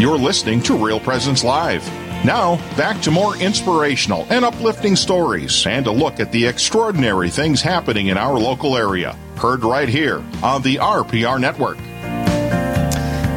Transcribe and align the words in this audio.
You're 0.00 0.16
listening 0.16 0.62
to 0.62 0.82
Real 0.82 0.98
Presence 0.98 1.44
Live. 1.44 1.86
Now, 2.24 2.56
back 2.74 3.02
to 3.02 3.10
more 3.10 3.36
inspirational 3.36 4.26
and 4.30 4.46
uplifting 4.46 4.96
stories 4.96 5.66
and 5.66 5.86
a 5.86 5.92
look 5.92 6.20
at 6.20 6.32
the 6.32 6.46
extraordinary 6.46 7.28
things 7.28 7.60
happening 7.60 8.06
in 8.06 8.16
our 8.16 8.38
local 8.38 8.78
area. 8.78 9.14
Heard 9.36 9.62
right 9.62 9.90
here 9.90 10.24
on 10.42 10.62
the 10.62 10.76
RPR 10.76 11.38
Network. 11.38 11.76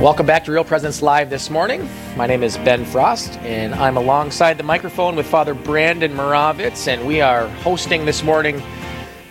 Welcome 0.02 0.26
back 0.26 0.46
to 0.46 0.54
Real 0.54 0.64
Presence 0.64 1.02
Live 1.02 1.30
this 1.30 1.50
morning. 1.50 1.90
My 2.16 2.28
name 2.28 2.44
is 2.44 2.56
Ben 2.60 2.86
Frost, 2.86 3.38
and 3.40 3.76
I'm 3.76 3.98
alongside 3.98 4.58
the 4.58 4.64
microphone 4.64 5.18
with 5.18 5.28
Father 5.28 5.54
Brandon 5.54 6.14
Moravitz, 6.14 6.88
and 6.88 7.06
we 7.06 7.20
are 7.20 7.50
hosting 7.50 8.06
this 8.06 8.24
morning 8.24 8.64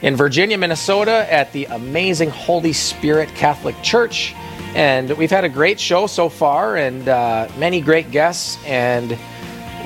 in 0.03 0.17
Virginia, 0.17 0.59
Minnesota 0.59 1.27
at 1.33 1.51
the 1.53 1.65
amazing 1.65 2.29
Holy 2.29 2.75
Spirit 2.75 3.31
Catholic 3.31 3.81
Church. 3.81 4.35
And 4.75 5.11
we've 5.19 5.31
had 5.31 5.45
a 5.45 5.51
great 5.51 5.79
show 5.79 6.07
so 6.07 6.31
far 6.31 6.77
and 6.77 7.07
uh, 7.07 7.47
many 7.59 7.83
great 7.83 8.11
guests. 8.11 8.59
And 8.65 9.19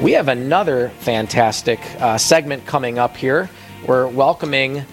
we 0.00 0.12
have 0.12 0.28
another 0.28 0.90
fantastic 1.00 1.80
uh, 2.00 2.18
segment 2.18 2.66
coming 2.66 2.96
up 2.96 3.16
here. 3.16 3.50
We're 3.88 4.06
welcoming 4.06 4.84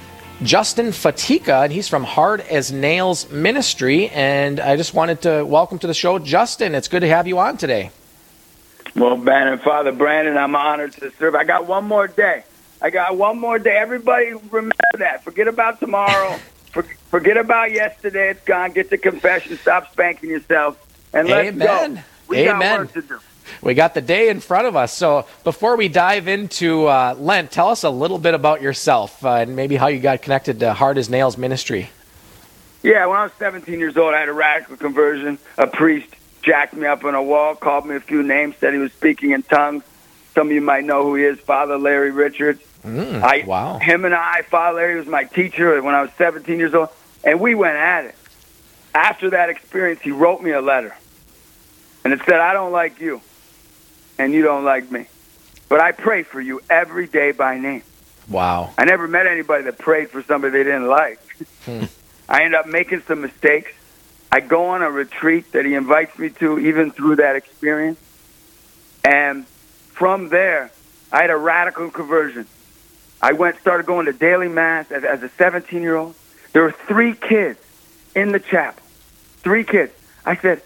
Justin 0.41 0.87
Fatica, 0.87 1.63
and 1.63 1.71
he's 1.71 1.87
from 1.87 2.03
Hard 2.03 2.41
as 2.41 2.71
Nails 2.71 3.29
Ministry. 3.29 4.09
And 4.09 4.59
I 4.59 4.77
just 4.77 4.95
wanted 4.95 5.21
to 5.21 5.45
welcome 5.45 5.77
to 5.77 5.85
the 5.85 5.93
show 5.93 6.17
Justin. 6.17 6.73
It's 6.73 6.87
good 6.87 7.01
to 7.01 7.07
have 7.07 7.27
you 7.27 7.37
on 7.37 7.57
today. 7.57 7.91
Well, 8.95 9.15
Ben 9.15 9.47
and 9.47 9.61
Father 9.61 9.91
Brandon, 9.91 10.37
I'm 10.37 10.55
honored 10.55 10.93
to 10.93 11.11
serve. 11.19 11.35
I 11.35 11.43
got 11.43 11.67
one 11.67 11.85
more 11.85 12.07
day. 12.07 12.43
I 12.81 12.89
got 12.89 13.15
one 13.15 13.39
more 13.39 13.59
day. 13.59 13.77
Everybody 13.77 14.33
remember 14.49 14.73
that. 14.97 15.23
Forget 15.23 15.47
about 15.47 15.79
tomorrow. 15.79 16.39
forget 17.13 17.37
about 17.37 17.71
yesterday. 17.71 18.31
It's 18.31 18.43
gone. 18.43 18.71
Get 18.71 18.89
the 18.89 18.97
confession. 18.97 19.55
Stop 19.59 19.91
spanking 19.91 20.31
yourself. 20.31 20.83
And 21.13 21.27
let's 21.27 21.49
Amen. 21.49 21.93
go. 21.93 22.01
We 22.27 22.49
Amen. 22.49 22.59
got 22.59 22.79
work 22.79 22.93
to 22.93 23.01
do. 23.03 23.19
We 23.61 23.75
got 23.75 23.93
the 23.93 24.01
day 24.01 24.29
in 24.29 24.39
front 24.39 24.65
of 24.65 24.75
us. 24.75 24.91
So 24.91 25.27
before 25.43 25.75
we 25.75 25.89
dive 25.89 26.27
into 26.27 26.87
uh, 26.87 27.15
Lent, 27.19 27.51
tell 27.51 27.69
us 27.69 27.83
a 27.83 27.89
little 27.91 28.17
bit 28.17 28.33
about 28.33 28.63
yourself 28.63 29.23
uh, 29.23 29.33
and 29.33 29.55
maybe 29.55 29.75
how 29.75 29.87
you 29.87 29.99
got 29.99 30.23
connected 30.23 30.59
to 30.61 30.73
Hard 30.73 30.97
as 30.97 31.07
Nails 31.07 31.37
Ministry. 31.37 31.91
Yeah, 32.81 33.05
when 33.05 33.19
I 33.19 33.23
was 33.23 33.31
17 33.37 33.79
years 33.79 33.95
old, 33.95 34.15
I 34.15 34.19
had 34.19 34.29
a 34.29 34.33
radical 34.33 34.75
conversion. 34.75 35.37
A 35.59 35.67
priest 35.67 36.15
jacked 36.41 36.73
me 36.73 36.87
up 36.87 37.05
on 37.05 37.13
a 37.13 37.21
wall, 37.21 37.53
called 37.53 37.85
me 37.85 37.95
a 37.95 37.99
few 37.99 38.23
names, 38.23 38.55
said 38.59 38.73
he 38.73 38.79
was 38.79 38.91
speaking 38.91 39.31
in 39.31 39.43
tongues. 39.43 39.83
Some 40.33 40.47
of 40.47 40.53
you 40.53 40.61
might 40.61 40.83
know 40.83 41.03
who 41.03 41.13
he 41.13 41.25
is, 41.25 41.39
Father 41.39 41.77
Larry 41.77 42.09
Richards. 42.09 42.63
Mm, 42.83 43.21
I, 43.21 43.43
wow. 43.45 43.77
Him 43.77 44.03
and 44.03 44.15
I, 44.15 44.41
Father 44.41 44.77
Larry 44.77 44.95
was 44.95 45.05
my 45.05 45.25
teacher 45.25 45.79
when 45.83 45.93
I 45.93 46.01
was 46.01 46.09
17 46.17 46.57
years 46.57 46.73
old, 46.73 46.89
and 47.23 47.39
we 47.39 47.55
went 47.55 47.77
at 47.77 48.05
it. 48.05 48.15
After 48.93 49.31
that 49.31 49.49
experience, 49.49 50.01
he 50.01 50.11
wrote 50.11 50.41
me 50.41 50.51
a 50.51 50.61
letter, 50.61 50.95
and 52.03 52.13
it 52.13 52.21
said, 52.25 52.39
"I 52.39 52.53
don't 52.53 52.71
like 52.71 52.99
you, 52.99 53.21
and 54.19 54.33
you 54.33 54.43
don't 54.43 54.63
like 54.63 54.91
me, 54.91 55.07
but 55.67 55.79
I 55.79 55.91
pray 55.91 56.23
for 56.23 56.39
you 56.39 56.61
every 56.69 57.07
day 57.07 57.31
by 57.31 57.57
name." 57.57 57.83
Wow. 58.29 58.71
I 58.77 58.85
never 58.85 59.07
met 59.07 59.27
anybody 59.27 59.63
that 59.63 59.77
prayed 59.77 60.09
for 60.09 60.23
somebody 60.23 60.51
they 60.51 60.63
didn't 60.63 60.87
like. 60.87 61.19
Hmm. 61.65 61.85
I 62.29 62.43
end 62.43 62.55
up 62.55 62.67
making 62.67 63.01
some 63.01 63.21
mistakes. 63.21 63.71
I 64.31 64.39
go 64.39 64.69
on 64.69 64.81
a 64.81 64.89
retreat 64.89 65.51
that 65.51 65.65
he 65.65 65.75
invites 65.75 66.17
me 66.17 66.29
to, 66.29 66.57
even 66.57 66.91
through 66.91 67.17
that 67.17 67.35
experience. 67.35 67.99
And 69.03 69.45
from 69.91 70.29
there, 70.29 70.71
I 71.11 71.21
had 71.21 71.29
a 71.29 71.37
radical 71.37 71.91
conversion. 71.91 72.47
I 73.21 73.33
went, 73.33 73.59
started 73.59 73.85
going 73.85 74.07
to 74.07 74.13
daily 74.13 74.47
mass 74.47 74.91
as, 74.91 75.03
as 75.03 75.21
a 75.21 75.29
17 75.29 75.81
year 75.81 75.95
old. 75.95 76.15
There 76.53 76.61
were 76.61 76.71
three 76.71 77.13
kids 77.13 77.59
in 78.15 78.31
the 78.31 78.39
chapel. 78.39 78.81
Three 79.37 79.63
kids. 79.63 79.91
I 80.25 80.37
said, 80.37 80.61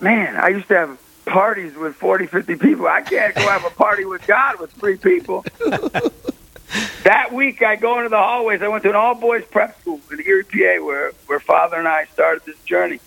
man, 0.00 0.36
I 0.36 0.48
used 0.48 0.68
to 0.68 0.74
have 0.74 1.24
parties 1.26 1.74
with 1.74 1.96
40, 1.96 2.26
50 2.26 2.56
people. 2.56 2.86
I 2.86 3.02
can't 3.02 3.34
go 3.34 3.42
have 3.42 3.64
a 3.64 3.70
party 3.70 4.04
with 4.04 4.26
God 4.26 4.60
with 4.60 4.70
three 4.70 4.96
people. 4.96 5.44
that 7.02 7.32
week, 7.32 7.62
I 7.62 7.76
go 7.76 7.98
into 7.98 8.08
the 8.08 8.16
hallways. 8.16 8.62
I 8.62 8.68
went 8.68 8.84
to 8.84 8.90
an 8.90 8.96
all 8.96 9.16
boys 9.16 9.44
prep 9.44 9.78
school 9.80 10.00
in 10.10 10.20
Erie, 10.20 10.44
PA, 10.44 10.84
where, 10.84 11.12
where 11.26 11.40
Father 11.40 11.76
and 11.76 11.88
I 11.88 12.06
started 12.06 12.44
this 12.46 12.58
journey. 12.60 13.00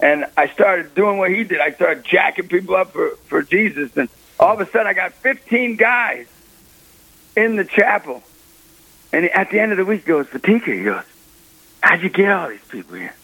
And 0.00 0.26
I 0.36 0.48
started 0.48 0.94
doing 0.94 1.18
what 1.18 1.30
he 1.30 1.44
did. 1.44 1.60
I 1.60 1.70
started 1.72 2.04
jacking 2.04 2.48
people 2.48 2.74
up 2.74 2.92
for, 2.92 3.16
for 3.26 3.42
Jesus. 3.42 3.96
And 3.96 4.08
all 4.40 4.54
of 4.54 4.60
a 4.60 4.70
sudden, 4.70 4.86
I 4.86 4.94
got 4.94 5.12
15 5.12 5.76
guys 5.76 6.26
in 7.36 7.56
the 7.56 7.64
chapel. 7.64 8.22
And 9.12 9.26
at 9.26 9.50
the 9.50 9.60
end 9.60 9.72
of 9.72 9.78
the 9.78 9.84
week, 9.84 10.00
he 10.00 10.06
goes, 10.06 10.26
Fatica, 10.26 10.76
he 10.76 10.84
goes, 10.84 11.04
how'd 11.86 12.02
you 12.02 12.08
get 12.08 12.30
all 12.30 12.48
these 12.48 12.64
people 12.68 12.96
here? 12.96 13.14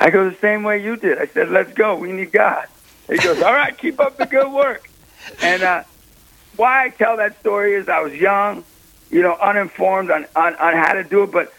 I 0.00 0.10
go, 0.10 0.28
the 0.30 0.36
same 0.36 0.62
way 0.62 0.82
you 0.82 0.96
did. 0.96 1.18
I 1.18 1.26
said, 1.26 1.50
let's 1.50 1.72
go. 1.72 1.96
We 1.96 2.12
need 2.12 2.32
God. 2.32 2.66
He 3.08 3.16
goes, 3.16 3.42
all 3.42 3.52
right, 3.52 3.76
keep 3.76 3.98
up 4.00 4.16
the 4.16 4.26
good 4.26 4.52
work. 4.52 4.88
And 5.42 5.62
uh, 5.62 5.82
why 6.56 6.84
I 6.84 6.88
tell 6.90 7.16
that 7.16 7.40
story 7.40 7.74
is 7.74 7.88
I 7.88 8.00
was 8.00 8.14
young, 8.14 8.64
you 9.10 9.22
know, 9.22 9.34
uninformed 9.34 10.10
on, 10.10 10.26
on, 10.36 10.54
on 10.56 10.74
how 10.74 10.92
to 10.92 11.04
do 11.04 11.24
it. 11.24 11.32
But 11.32 11.52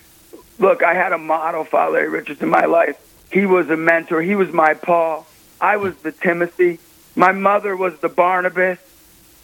look, 0.60 0.84
I 0.84 0.94
had 0.94 1.12
a 1.12 1.18
model, 1.18 1.64
Father 1.66 1.94
Larry 1.94 2.10
Richards, 2.10 2.42
in 2.42 2.50
my 2.50 2.66
life. 2.66 2.98
He 3.32 3.46
was 3.46 3.70
a 3.70 3.78
mentor. 3.78 4.22
He 4.22 4.36
was 4.36 4.52
my 4.52 4.74
Paul. 4.74 5.28
I 5.60 5.78
was 5.78 5.96
the 5.98 6.12
Timothy. 6.12 6.80
My 7.16 7.32
mother 7.32 7.76
was 7.76 8.00
the 8.00 8.10
Barnabas, 8.10 8.80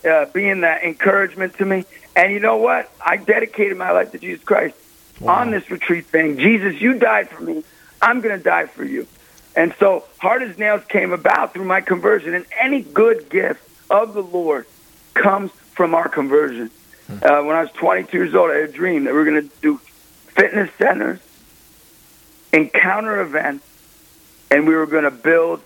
uh, 0.09 0.25
being 0.27 0.61
that 0.61 0.83
encouragement 0.83 1.57
to 1.57 1.65
me. 1.65 1.85
And 2.15 2.31
you 2.31 2.39
know 2.39 2.57
what? 2.57 2.89
I 3.05 3.17
dedicated 3.17 3.77
my 3.77 3.91
life 3.91 4.11
to 4.11 4.17
Jesus 4.17 4.43
Christ 4.43 4.75
Wow. 5.19 5.35
on 5.35 5.51
this 5.51 5.69
retreat 5.71 6.05
thing. 6.05 6.37
Jesus, 6.37 6.79
you 6.81 6.99
died 6.99 7.29
for 7.29 7.41
me. 7.41 7.63
I'm 8.01 8.21
going 8.21 8.37
to 8.37 8.43
die 8.43 8.65
for 8.65 8.83
you. 8.83 9.07
And 9.55 9.73
so 9.79 10.03
Hard 10.17 10.43
as 10.43 10.57
Nails 10.57 10.83
came 10.85 11.13
about 11.13 11.53
through 11.53 11.65
my 11.65 11.81
conversion. 11.81 12.33
And 12.33 12.45
any 12.59 12.81
good 12.81 13.29
gift 13.29 13.61
of 13.89 14.13
the 14.13 14.21
Lord 14.23 14.65
comes 15.13 15.51
from 15.51 15.95
our 15.95 16.09
conversion. 16.09 16.71
Uh, 17.09 17.43
when 17.43 17.55
I 17.55 17.61
was 17.61 17.71
22 17.73 18.17
years 18.17 18.35
old, 18.35 18.51
I 18.51 18.55
had 18.55 18.69
a 18.69 18.71
dream 18.71 19.03
that 19.03 19.13
we 19.13 19.19
were 19.19 19.25
going 19.25 19.47
to 19.47 19.55
do 19.61 19.77
fitness 19.77 20.71
centers, 20.77 21.19
encounter 22.51 23.21
events, 23.21 23.65
and 24.49 24.67
we 24.67 24.75
were 24.75 24.87
going 24.87 25.03
to 25.03 25.11
build 25.11 25.61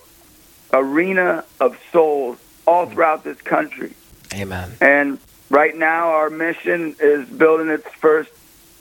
arena 0.72 1.44
of 1.58 1.78
souls 1.92 2.38
all 2.66 2.86
throughout 2.86 3.24
this 3.24 3.40
country. 3.40 3.94
Amen. 4.34 4.76
And 4.80 5.18
right 5.48 5.74
now, 5.74 6.10
our 6.10 6.30
mission 6.30 6.94
is 7.00 7.28
building 7.28 7.68
its 7.68 7.88
first 7.94 8.30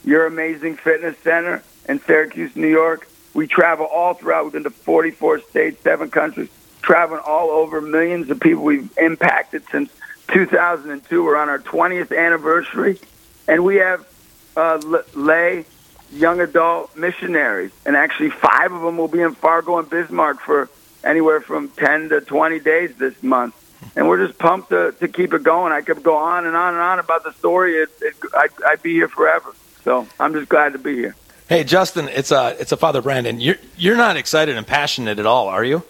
Your 0.03 0.25
Amazing 0.25 0.77
Fitness 0.77 1.17
Center 1.19 1.63
in 1.87 1.99
Syracuse, 1.99 2.55
New 2.55 2.67
York. 2.67 3.07
We 3.33 3.47
travel 3.47 3.85
all 3.85 4.13
throughout. 4.13 4.51
Been 4.53 4.63
to 4.63 4.69
44 4.69 5.41
states, 5.41 5.81
seven 5.83 6.09
countries, 6.09 6.49
traveling 6.81 7.21
all 7.25 7.49
over. 7.51 7.81
Millions 7.81 8.29
of 8.29 8.39
people 8.39 8.63
we've 8.63 8.95
impacted 8.97 9.63
since 9.71 9.91
2002. 10.29 11.23
We're 11.23 11.35
on 11.35 11.49
our 11.49 11.59
20th 11.59 12.17
anniversary, 12.17 12.99
and 13.47 13.63
we 13.63 13.77
have 13.77 14.07
uh, 14.55 14.81
lay 15.13 15.65
young 16.11 16.41
adult 16.41 16.95
missionaries, 16.95 17.71
and 17.85 17.95
actually 17.95 18.31
five 18.31 18.71
of 18.71 18.81
them 18.81 18.97
will 18.97 19.07
be 19.07 19.21
in 19.21 19.35
Fargo 19.35 19.77
and 19.77 19.89
Bismarck 19.89 20.39
for 20.39 20.69
anywhere 21.03 21.41
from 21.41 21.69
10 21.69 22.09
to 22.09 22.21
20 22.21 22.59
days 22.59 22.95
this 22.95 23.21
month. 23.23 23.55
And 23.95 24.07
we're 24.07 24.25
just 24.25 24.37
pumped 24.37 24.69
to, 24.69 24.93
to 24.99 25.07
keep 25.07 25.33
it 25.33 25.43
going. 25.43 25.71
I 25.71 25.81
could 25.81 26.03
go 26.03 26.17
on 26.17 26.45
and 26.45 26.55
on 26.55 26.73
and 26.73 26.81
on 26.81 26.99
about 26.99 27.23
the 27.23 27.31
story. 27.33 27.75
It, 27.75 27.89
it, 28.01 28.15
I'd, 28.35 28.49
I'd 28.65 28.81
be 28.81 28.93
here 28.93 29.07
forever. 29.07 29.53
So 29.83 30.07
I'm 30.19 30.33
just 30.33 30.49
glad 30.49 30.73
to 30.73 30.79
be 30.79 30.95
here. 30.95 31.15
Hey, 31.47 31.63
Justin, 31.63 32.07
it's 32.09 32.31
a 32.31 32.55
it's 32.59 32.71
a 32.71 32.77
Father 32.77 33.01
Brandon. 33.01 33.39
You're 33.39 33.57
you're 33.77 33.97
not 33.97 34.17
excited 34.17 34.55
and 34.57 34.65
passionate 34.67 35.19
at 35.19 35.25
all, 35.25 35.47
are 35.47 35.63
you? 35.63 35.83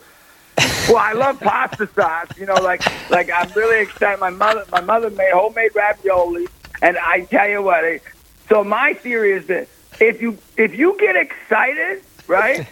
Well, 0.87 0.97
I 0.97 1.13
love 1.13 1.39
pasta 1.39 1.87
sauce. 1.93 2.29
You 2.37 2.47
know, 2.47 2.55
like 2.55 2.81
like 3.11 3.29
I'm 3.31 3.51
really 3.55 3.81
excited. 3.83 4.19
My 4.19 4.31
mother 4.31 4.65
my 4.71 4.81
mother 4.81 5.09
made 5.11 5.31
homemade 5.31 5.71
ravioli, 5.75 6.47
and 6.81 6.97
I 6.97 7.21
tell 7.25 7.47
you 7.47 7.61
what. 7.61 7.83
eh, 7.85 7.99
So 8.49 8.63
my 8.63 8.93
theory 8.93 9.33
is 9.33 9.45
that 9.47 9.67
if 9.99 10.19
you 10.21 10.37
if 10.57 10.73
you 10.75 10.97
get 10.99 11.15
excited, 11.15 12.01
right? 12.27 12.67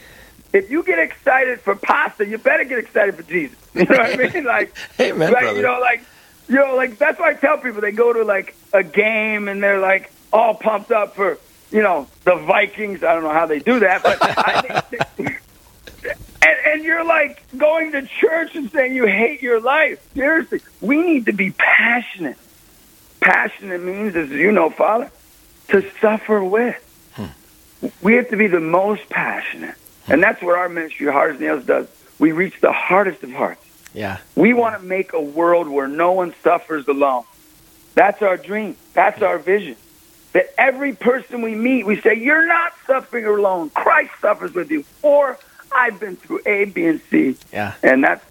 if 0.53 0.71
you 0.71 0.81
get 0.83 0.97
excited 0.97 1.61
for 1.61 1.75
pasta, 1.75 2.25
you 2.25 2.37
better 2.39 2.63
get 2.63 2.79
excited 2.79 3.13
for 3.15 3.23
Jesus. 3.23 3.57
You 3.75 3.85
know 3.85 3.97
what 3.97 4.19
I 4.19 4.31
mean? 4.33 4.43
Like, 4.55 4.75
Amen, 4.99 5.31
brother. 5.31 5.55
You 5.55 5.61
know, 5.61 5.79
like 5.79 6.01
you 6.49 6.55
know, 6.55 6.75
like 6.75 6.97
that's 6.97 7.19
why 7.19 7.29
I 7.29 7.33
tell 7.35 7.57
people 7.59 7.81
they 7.81 7.91
go 7.91 8.13
to 8.13 8.23
like 8.23 8.55
a 8.73 8.81
game 8.83 9.47
and 9.47 9.61
they're 9.61 9.79
like 9.79 10.11
all 10.31 10.55
pumped 10.55 10.91
up 10.91 11.15
for 11.15 11.37
you 11.71 11.81
know 11.81 12.07
the 12.23 12.35
Vikings. 12.35 13.03
I 13.03 13.13
don't 13.13 13.23
know 13.23 13.33
how 13.33 13.45
they 13.45 13.59
do 13.59 13.79
that, 13.79 14.03
but 14.03 14.17
I 14.21 14.81
think. 14.81 15.41
And, 16.47 16.57
and 16.65 16.83
you're 16.83 17.03
like 17.03 17.43
going 17.57 17.91
to 17.93 18.03
church 18.05 18.55
and 18.55 18.71
saying 18.71 18.95
you 18.95 19.05
hate 19.05 19.41
your 19.41 19.59
life. 19.59 19.99
Seriously, 20.13 20.61
we 20.79 21.01
need 21.01 21.25
to 21.25 21.33
be 21.33 21.51
passionate. 21.51 22.37
Passionate 23.19 23.81
means, 23.83 24.15
as 24.15 24.29
you 24.29 24.51
know, 24.51 24.69
Father, 24.69 25.11
to 25.69 25.89
suffer 25.99 26.41
with. 26.41 26.77
Hmm. 27.15 27.87
We 28.01 28.13
have 28.13 28.29
to 28.29 28.37
be 28.37 28.47
the 28.47 28.59
most 28.61 29.09
passionate. 29.09 29.75
Hmm. 30.05 30.13
And 30.13 30.23
that's 30.23 30.41
what 30.41 30.57
our 30.57 30.69
ministry, 30.69 31.11
Hard 31.11 31.35
as 31.35 31.41
Nails, 31.41 31.65
does. 31.65 31.87
We 32.19 32.31
reach 32.31 32.61
the 32.61 32.71
hardest 32.71 33.23
of 33.23 33.31
hearts. 33.31 33.65
Yeah. 33.93 34.19
We 34.35 34.53
want 34.53 34.79
to 34.79 34.85
make 34.85 35.13
a 35.13 35.21
world 35.21 35.67
where 35.67 35.87
no 35.87 36.13
one 36.13 36.33
suffers 36.43 36.87
alone. 36.87 37.23
That's 37.95 38.21
our 38.21 38.37
dream. 38.37 38.77
That's 38.93 39.17
hmm. 39.17 39.25
our 39.25 39.39
vision. 39.39 39.75
That 40.37 40.53
every 40.59 40.93
person 40.93 41.41
we 41.41 41.55
meet, 41.55 41.87
we 41.87 41.99
say, 41.99 42.13
You're 42.13 42.45
not 42.45 42.71
suffering 42.85 43.25
alone. 43.25 43.71
Christ 43.71 44.11
suffers 44.21 44.53
with 44.53 44.69
you. 44.69 44.85
Or 45.01 45.35
I've 45.75 45.99
been 45.99 46.15
through 46.15 46.41
A, 46.45 46.65
B, 46.65 46.85
and 46.85 47.01
C. 47.09 47.35
Yeah. 47.51 47.73
And 47.81 48.03
that's 48.03 48.23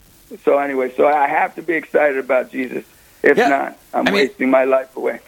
so 0.45 0.57
anyway, 0.59 0.95
so 0.95 1.09
I 1.09 1.27
have 1.27 1.57
to 1.57 1.63
be 1.63 1.73
excited 1.75 2.19
about 2.19 2.53
Jesus. 2.53 2.85
If 3.25 3.37
Yeah. 3.37 3.49
not, 3.49 3.79
I'm 3.93 4.07
I 4.07 4.11
mean- 4.13 4.15
wasting 4.15 4.51
my 4.51 4.63
life 4.63 4.97
away. 4.97 5.19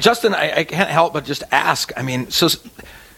Justin, 0.00 0.34
I, 0.34 0.58
I 0.58 0.64
can't 0.64 0.90
help 0.90 1.12
but 1.12 1.24
just 1.24 1.44
ask. 1.52 1.92
I 1.96 2.02
mean, 2.02 2.28
so 2.32 2.48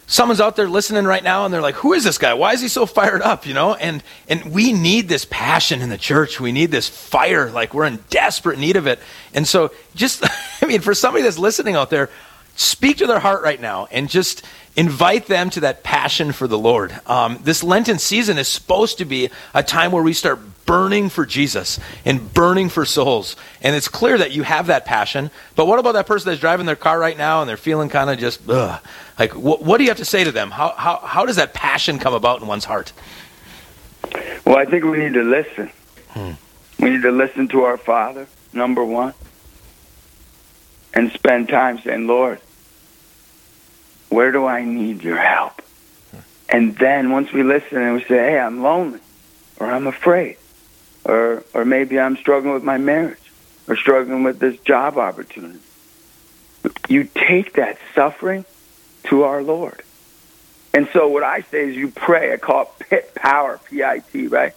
someone's 0.07 0.43
out 0.43 0.57
there 0.57 0.69
listening 0.69 1.07
right 1.07 1.25
now, 1.25 1.47
and 1.47 1.55
they're 1.55 1.63
like, 1.63 1.77
"Who 1.77 1.95
is 1.95 2.05
this 2.05 2.19
guy? 2.19 2.35
Why 2.35 2.53
is 2.53 2.61
he 2.61 2.69
so 2.69 2.85
fired 2.85 3.23
up?" 3.23 3.47
You 3.47 3.55
know, 3.55 3.73
and 3.77 4.03
and 4.29 4.53
we 4.53 4.75
need 4.75 5.09
this 5.09 5.25
passion 5.31 5.81
in 5.81 5.89
the 5.89 5.97
church. 5.97 6.39
We 6.39 6.53
need 6.53 6.71
this 6.71 6.87
fire. 6.87 7.49
Like 7.51 7.73
we're 7.73 7.87
in 7.87 8.01
desperate 8.11 8.59
need 8.59 8.77
of 8.77 8.87
it. 8.87 8.99
And 9.33 9.49
so, 9.49 9.71
just 9.95 10.23
I 10.63 10.67
mean, 10.67 10.83
for 10.83 10.93
somebody 10.93 11.23
that's 11.25 11.39
listening 11.39 11.77
out 11.77 11.89
there, 11.89 12.11
speak 12.57 12.97
to 12.99 13.07
their 13.07 13.21
heart 13.21 13.43
right 13.43 13.61
now, 13.61 13.87
and 13.91 14.09
just 14.09 14.43
invite 14.77 15.27
them 15.27 15.49
to 15.51 15.61
that 15.61 15.83
passion 15.83 16.33
for 16.33 16.47
the 16.47 16.59
Lord. 16.59 16.99
Um, 17.07 17.39
this 17.43 17.63
Lenten 17.65 17.99
season 17.99 18.37
is 18.39 18.49
supposed 18.49 18.99
to 18.99 19.05
be 19.05 19.31
a 19.55 19.63
time 19.63 19.91
where 19.91 20.03
we 20.03 20.13
start 20.13 20.39
burning 20.67 21.09
for 21.09 21.25
Jesus 21.25 21.81
and 22.05 22.33
burning 22.35 22.69
for 22.69 22.85
souls. 22.85 23.37
And 23.63 23.75
it's 23.75 23.89
clear 23.89 24.19
that 24.19 24.33
you 24.33 24.43
have 24.43 24.67
that 24.67 24.85
passion. 24.85 25.31
But 25.55 25.67
what 25.67 25.79
about 25.79 25.93
that 25.93 26.07
person 26.07 26.29
that's 26.29 26.41
driving 26.41 26.67
their 26.67 26.77
car 26.77 26.99
right 26.99 27.17
now 27.17 27.41
and 27.41 27.49
they're 27.49 27.57
feeling 27.57 27.89
kind 27.89 28.11
of 28.11 28.19
just, 28.19 28.47
ugh? 28.51 28.83
Like, 29.19 29.35
what, 29.35 29.63
what 29.63 29.79
do 29.79 29.85
you 29.85 29.91
have 29.91 29.97
to 29.99 30.05
say 30.05 30.25
to 30.25 30.33
them? 30.33 30.51
How, 30.51 30.75
how, 30.77 30.99
how 30.99 31.25
does 31.25 31.37
that 31.37 31.55
passion 31.55 31.99
come 31.99 32.13
about 32.13 32.43
in 32.43 32.47
one's 32.47 32.65
heart? 32.67 32.93
Well, 34.45 34.59
I 34.59 34.67
think 34.67 34.85
we 34.85 34.99
need 34.99 35.15
to 35.15 35.23
listen. 35.23 35.71
Hmm. 36.11 36.33
We 36.81 36.91
need 36.91 37.03
to 37.03 37.13
listen 37.13 37.49
to 37.49 37.63
our 37.63 37.79
Father, 37.79 38.27
number 38.53 38.85
one, 38.85 39.15
and 40.93 41.11
spend 41.13 41.49
time 41.49 41.81
saying, 41.81 42.07
Lord, 42.07 42.41
where 44.09 44.33
do 44.33 44.47
I 44.47 44.65
need 44.65 45.03
your 45.03 45.19
help? 45.19 45.63
And 46.49 46.77
then 46.77 47.11
once 47.11 47.33
we 47.33 47.43
listen 47.43 47.83
and 47.83 47.95
we 47.95 48.03
say, 48.05 48.17
hey, 48.17 48.39
I'm 48.39 48.63
lonely, 48.63 49.01
or 49.59 49.71
I'm 49.71 49.87
afraid, 49.87 50.37
or, 51.05 51.43
or 51.53 51.65
maybe 51.65 51.99
I'm 51.99 52.17
struggling 52.17 52.55
with 52.55 52.63
my 52.63 52.79
marriage, 52.79 53.19
or 53.69 53.77
struggling 53.77 54.23
with 54.23 54.39
this 54.39 54.59
job 54.61 54.97
opportunity, 54.97 55.59
you 56.89 57.05
take 57.05 57.55
that 57.55 57.79
suffering 57.95 58.45
to 59.05 59.25
our 59.25 59.43
Lord. 59.43 59.83
And 60.73 60.89
so 60.93 61.09
what 61.09 61.23
I 61.23 61.41
say 61.41 61.69
is 61.69 61.77
you 61.77 61.89
pray. 61.89 62.33
I 62.33 62.37
call 62.37 62.63
it 62.63 62.89
pit 62.89 63.15
power, 63.15 63.59
P-I-T, 63.69 64.27
right? 64.29 64.53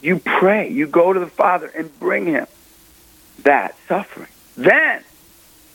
You 0.00 0.18
pray. 0.18 0.70
You 0.70 0.86
go 0.86 1.12
to 1.12 1.18
the 1.18 1.26
Father 1.26 1.66
and 1.66 1.98
bring 1.98 2.26
him 2.26 2.46
that 3.42 3.76
suffering. 3.88 4.28
Then 4.56 5.02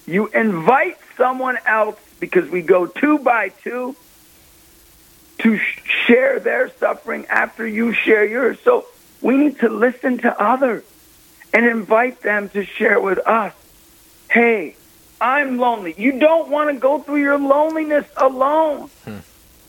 you 0.06 0.28
invite 0.28 0.98
someone 1.18 1.58
else 1.66 2.00
because 2.20 2.50
we 2.50 2.62
go 2.62 2.86
two 2.86 3.20
by 3.20 3.50
two 3.50 3.96
to 5.40 5.58
sh- 5.58 5.82
share 6.08 6.40
their 6.40 6.70
suffering 6.80 7.26
after 7.28 7.68
you 7.68 7.94
share 7.94 8.26
yours. 8.26 8.58
So 8.64 8.86
we 9.22 9.38
need 9.38 9.60
to 9.60 9.70
listen 9.70 10.18
to 10.20 10.42
others 10.42 10.84
and 11.54 11.66
invite 11.66 12.22
them 12.22 12.50
to 12.50 12.66
share 12.66 13.00
with 13.00 13.20
us. 13.20 13.54
Hey, 14.30 14.76
I'm 15.20 15.58
lonely. 15.58 15.96
You 15.98 16.20
don't 16.20 16.50
want 16.50 16.70
to 16.70 16.80
go 16.80 17.00
through 17.00 17.22
your 17.22 17.38
loneliness 17.40 18.06
alone. 18.16 18.90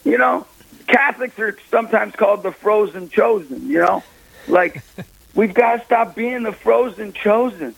You 0.05 0.19
know, 0.19 0.47
Catholics 0.87 1.39
are 1.39 1.57
sometimes 1.71 2.15
called 2.15 2.43
the 2.43 2.53
frozen 2.53 3.09
chosen, 3.09 3.69
you 3.69 3.79
know? 3.79 4.03
Like, 4.47 4.83
we've 5.35 5.55
got 5.55 5.79
to 5.79 5.85
stop 5.85 6.15
being 6.15 6.43
the 6.43 6.53
frozen 6.53 7.13
chosen. 7.13 7.75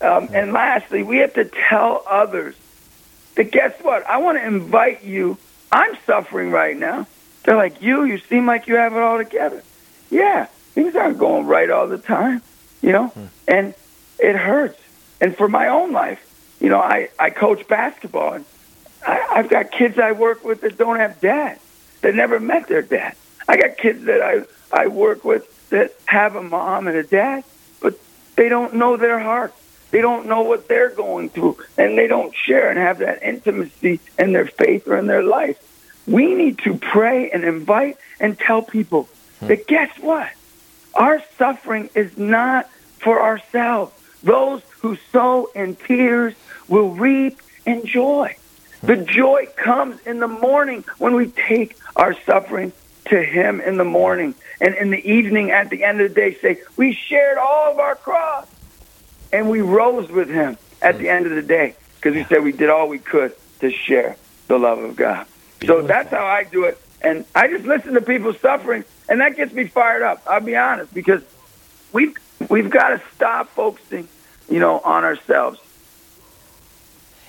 Um, 0.00 0.28
and 0.32 0.52
lastly, 0.52 1.02
we 1.02 1.18
have 1.18 1.34
to 1.34 1.44
tell 1.44 2.02
others 2.06 2.54
that 3.34 3.50
guess 3.50 3.74
what? 3.82 4.06
I 4.06 4.18
want 4.18 4.38
to 4.38 4.46
invite 4.46 5.04
you. 5.04 5.38
I'm 5.72 5.96
suffering 6.06 6.50
right 6.50 6.76
now. 6.76 7.06
They're 7.44 7.56
like, 7.56 7.82
you, 7.82 8.04
you 8.04 8.18
seem 8.18 8.46
like 8.46 8.66
you 8.68 8.76
have 8.76 8.94
it 8.94 8.98
all 9.00 9.18
together. 9.18 9.62
Yeah, 10.10 10.46
things 10.72 10.94
aren't 10.96 11.18
going 11.18 11.46
right 11.46 11.68
all 11.70 11.88
the 11.88 11.98
time, 11.98 12.42
you 12.80 12.92
know? 12.92 13.08
Hmm. 13.08 13.26
And 13.46 13.74
it 14.18 14.36
hurts. 14.36 14.80
And 15.20 15.36
for 15.36 15.48
my 15.48 15.68
own 15.68 15.92
life, 15.92 16.20
you 16.60 16.68
know, 16.68 16.80
I, 16.80 17.10
I 17.18 17.30
coach 17.30 17.66
basketball. 17.68 18.34
And 18.34 18.44
I, 19.06 19.26
I've 19.32 19.48
got 19.48 19.70
kids 19.70 19.98
I 19.98 20.12
work 20.12 20.44
with 20.44 20.62
that 20.62 20.78
don't 20.78 20.96
have 20.96 21.20
dads, 21.20 21.60
that 22.00 22.14
never 22.14 22.40
met 22.40 22.68
their 22.68 22.82
dad. 22.82 23.16
I 23.46 23.56
got 23.56 23.76
kids 23.76 24.04
that 24.04 24.22
I, 24.22 24.44
I 24.72 24.86
work 24.86 25.24
with 25.24 25.50
that 25.70 25.92
have 26.06 26.36
a 26.36 26.42
mom 26.42 26.88
and 26.88 26.96
a 26.96 27.02
dad, 27.02 27.44
but 27.80 27.98
they 28.36 28.48
don't 28.48 28.74
know 28.74 28.96
their 28.96 29.18
heart. 29.18 29.54
They 29.94 30.00
don't 30.00 30.26
know 30.26 30.42
what 30.42 30.66
they're 30.66 30.90
going 30.90 31.28
through, 31.28 31.56
and 31.78 31.96
they 31.96 32.08
don't 32.08 32.34
share 32.34 32.68
and 32.68 32.76
have 32.76 32.98
that 32.98 33.22
intimacy 33.22 34.00
in 34.18 34.32
their 34.32 34.44
faith 34.44 34.88
or 34.88 34.96
in 34.96 35.06
their 35.06 35.22
life. 35.22 35.56
We 36.04 36.34
need 36.34 36.58
to 36.64 36.74
pray 36.74 37.30
and 37.30 37.44
invite 37.44 37.98
and 38.18 38.36
tell 38.36 38.60
people 38.60 39.08
hmm. 39.38 39.46
that 39.46 39.68
guess 39.68 39.96
what? 40.00 40.32
Our 40.94 41.22
suffering 41.38 41.90
is 41.94 42.18
not 42.18 42.68
for 42.98 43.22
ourselves. 43.22 43.92
Those 44.24 44.62
who 44.80 44.96
sow 45.12 45.48
in 45.54 45.76
tears 45.76 46.34
will 46.66 46.90
reap 46.90 47.40
in 47.64 47.86
joy. 47.86 48.34
Hmm. 48.80 48.86
The 48.88 48.96
joy 48.96 49.46
comes 49.54 50.00
in 50.00 50.18
the 50.18 50.26
morning 50.26 50.82
when 50.98 51.14
we 51.14 51.28
take 51.28 51.76
our 51.94 52.16
suffering 52.26 52.72
to 53.04 53.22
Him 53.22 53.60
in 53.60 53.76
the 53.76 53.84
morning. 53.84 54.34
And 54.60 54.74
in 54.74 54.90
the 54.90 55.08
evening, 55.08 55.52
at 55.52 55.70
the 55.70 55.84
end 55.84 56.00
of 56.00 56.08
the 56.08 56.14
day, 56.16 56.34
say, 56.34 56.62
We 56.76 56.94
shared 56.94 57.38
all 57.38 57.70
of 57.70 57.78
our 57.78 57.94
cross. 57.94 58.48
And 59.34 59.50
we 59.50 59.60
rose 59.60 60.08
with 60.10 60.30
Him 60.30 60.56
at 60.80 60.98
the 60.98 61.08
end 61.08 61.26
of 61.26 61.32
the 61.32 61.42
day 61.42 61.74
because 61.96 62.14
he 62.14 62.22
said 62.24 62.44
we 62.44 62.52
did 62.52 62.70
all 62.70 62.86
we 62.86 63.00
could 63.00 63.34
to 63.60 63.72
share 63.72 64.16
the 64.46 64.58
love 64.58 64.78
of 64.78 64.94
God. 64.94 65.26
So 65.66 65.82
that's 65.82 66.10
how 66.10 66.24
I 66.24 66.44
do 66.44 66.64
it. 66.64 66.78
And 67.00 67.24
I 67.34 67.48
just 67.48 67.64
listen 67.64 67.94
to 67.94 68.00
people 68.00 68.32
suffering, 68.34 68.84
and 69.08 69.20
that 69.20 69.36
gets 69.36 69.52
me 69.52 69.66
fired 69.66 70.02
up. 70.02 70.22
I'll 70.28 70.40
be 70.40 70.54
honest, 70.54 70.94
because 70.94 71.22
we've, 71.92 72.14
we've 72.48 72.70
got 72.70 72.90
to 72.90 73.02
stop 73.14 73.48
focusing, 73.50 74.06
you 74.48 74.60
know, 74.60 74.78
on 74.80 75.02
ourselves. 75.02 75.58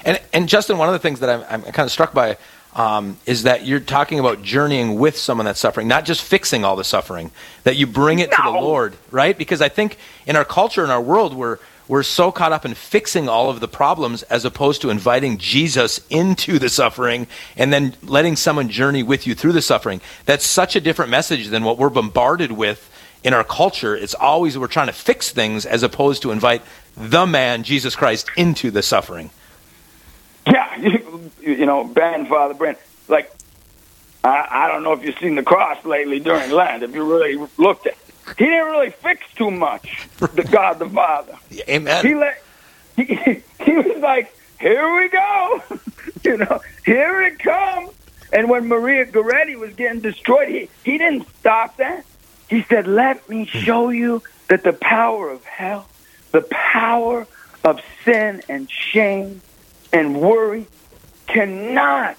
And, 0.03 0.21
and 0.31 0.47
Justin, 0.47 0.77
one 0.77 0.89
of 0.89 0.93
the 0.93 0.99
things 0.99 1.21
that 1.21 1.29
I'm, 1.29 1.43
I'm 1.49 1.71
kind 1.71 1.87
of 1.87 1.91
struck 1.91 2.13
by 2.13 2.37
um, 2.75 3.17
is 3.25 3.43
that 3.43 3.65
you're 3.65 3.79
talking 3.79 4.19
about 4.19 4.43
journeying 4.43 4.99
with 4.99 5.17
someone 5.17 5.45
that's 5.45 5.59
suffering, 5.59 5.87
not 5.87 6.05
just 6.05 6.21
fixing 6.21 6.63
all 6.63 6.75
the 6.75 6.83
suffering, 6.83 7.31
that 7.63 7.77
you 7.77 7.87
bring 7.87 8.19
it 8.19 8.29
to 8.31 8.41
the 8.43 8.51
Lord, 8.51 8.95
right? 9.09 9.37
Because 9.37 9.61
I 9.61 9.69
think 9.69 9.97
in 10.27 10.35
our 10.35 10.45
culture, 10.45 10.83
in 10.83 10.89
our 10.89 11.01
world, 11.01 11.33
we're, 11.33 11.59
we're 11.87 12.03
so 12.03 12.31
caught 12.31 12.51
up 12.51 12.65
in 12.65 12.73
fixing 12.73 13.29
all 13.29 13.49
of 13.49 13.59
the 13.59 13.67
problems 13.67 14.23
as 14.23 14.45
opposed 14.45 14.81
to 14.81 14.89
inviting 14.89 15.37
Jesus 15.37 15.99
into 16.09 16.57
the 16.57 16.69
suffering 16.69 17.27
and 17.55 17.71
then 17.71 17.95
letting 18.01 18.35
someone 18.35 18.69
journey 18.69 19.03
with 19.03 19.27
you 19.27 19.35
through 19.35 19.53
the 19.53 19.61
suffering. 19.61 20.01
That's 20.25 20.45
such 20.45 20.75
a 20.75 20.81
different 20.81 21.11
message 21.11 21.47
than 21.47 21.63
what 21.63 21.77
we're 21.77 21.89
bombarded 21.89 22.51
with 22.51 22.89
in 23.23 23.33
our 23.33 23.43
culture. 23.43 23.95
It's 23.95 24.15
always 24.15 24.57
we're 24.57 24.67
trying 24.67 24.88
to 24.88 24.93
fix 24.93 25.31
things 25.31 25.65
as 25.65 25.83
opposed 25.83 26.21
to 26.24 26.31
invite 26.31 26.62
the 26.98 27.25
man, 27.25 27.63
Jesus 27.63 27.95
Christ, 27.95 28.29
into 28.36 28.71
the 28.71 28.81
suffering. 28.81 29.29
Yeah, 30.45 30.77
you, 30.79 31.31
you 31.41 31.65
know, 31.65 31.83
Ben, 31.83 32.25
Father 32.27 32.53
Brent, 32.53 32.77
like, 33.07 33.31
I, 34.24 34.48
I 34.50 34.67
don't 34.67 34.83
know 34.83 34.93
if 34.93 35.03
you've 35.03 35.17
seen 35.19 35.36
the 35.36 35.43
cross 35.43 35.83
lately 35.86 36.19
during 36.19 36.50
Lent, 36.51 36.83
if 36.83 36.95
you 36.95 37.03
really 37.03 37.48
looked 37.57 37.88
at. 37.88 37.98
He 38.38 38.46
didn't 38.46 38.65
really 38.65 38.89
fix 38.89 39.25
too 39.36 39.51
much, 39.51 40.08
the 40.17 40.44
God 40.44 40.79
the 40.79 40.89
Father. 40.89 41.38
Amen. 41.70 42.05
He 42.05 42.15
let, 42.15 42.41
he, 42.96 43.44
he 43.63 43.72
was 43.72 43.98
like, 44.01 44.36
here 44.60 44.96
we 44.96 45.10
go. 45.10 45.63
you 46.24 46.38
know, 46.38 46.62
here 46.86 47.22
it 47.22 47.39
comes. 47.39 47.91
And 48.34 48.50
when 48.50 48.67
Maria 48.67 49.05
Goretti 49.05 49.55
was 49.55 49.74
getting 49.75 50.01
destroyed, 50.01 50.50
he, 50.50 50.70
he 50.84 50.98
didn't 50.98 51.27
stop 51.39 51.77
that. 51.77 52.05
He 52.50 52.63
said, 52.63 52.88
let 52.88 53.27
me 53.29 53.46
show 53.46 53.89
you 53.89 54.22
that 54.50 54.63
the 54.63 54.74
power 54.74 55.29
of 55.29 55.44
hell, 55.46 55.88
the 56.32 56.41
power 56.41 57.27
of 57.63 57.79
sin 58.03 58.41
and 58.50 58.70
shame 58.70 59.41
and 59.91 60.22
worry 60.22 60.67
cannot, 61.27 62.17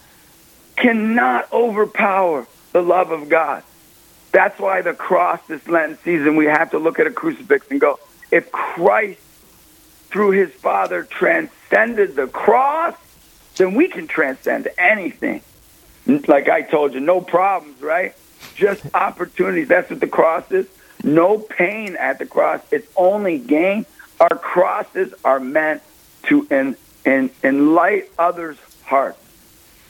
cannot 0.76 1.52
overpower 1.52 2.46
the 2.72 2.82
love 2.82 3.10
of 3.10 3.28
God. 3.28 3.62
That's 4.36 4.60
why 4.60 4.82
the 4.82 4.92
cross 4.92 5.40
this 5.48 5.66
Lenten 5.66 5.96
season, 6.04 6.36
we 6.36 6.44
have 6.44 6.72
to 6.72 6.78
look 6.78 6.98
at 6.98 7.06
a 7.06 7.10
crucifix 7.10 7.70
and 7.70 7.80
go, 7.80 7.98
if 8.30 8.52
Christ, 8.52 9.18
through 10.10 10.32
his 10.32 10.50
Father, 10.52 11.04
transcended 11.04 12.16
the 12.16 12.26
cross, 12.26 12.94
then 13.56 13.72
we 13.72 13.88
can 13.88 14.06
transcend 14.06 14.68
anything. 14.76 15.40
Like 16.06 16.50
I 16.50 16.60
told 16.60 16.92
you, 16.92 17.00
no 17.00 17.22
problems, 17.22 17.80
right? 17.80 18.14
Just 18.54 18.84
opportunities. 18.92 19.68
That's 19.68 19.88
what 19.88 20.00
the 20.00 20.06
cross 20.06 20.52
is. 20.52 20.66
No 21.02 21.38
pain 21.38 21.96
at 21.96 22.18
the 22.18 22.26
cross. 22.26 22.60
It's 22.70 22.92
only 22.94 23.38
gain. 23.38 23.86
Our 24.20 24.36
crosses 24.36 25.14
are 25.24 25.40
meant 25.40 25.80
to 26.24 26.46
en- 26.50 26.76
en- 27.06 27.30
others' 28.18 28.58
hearts 28.84 29.25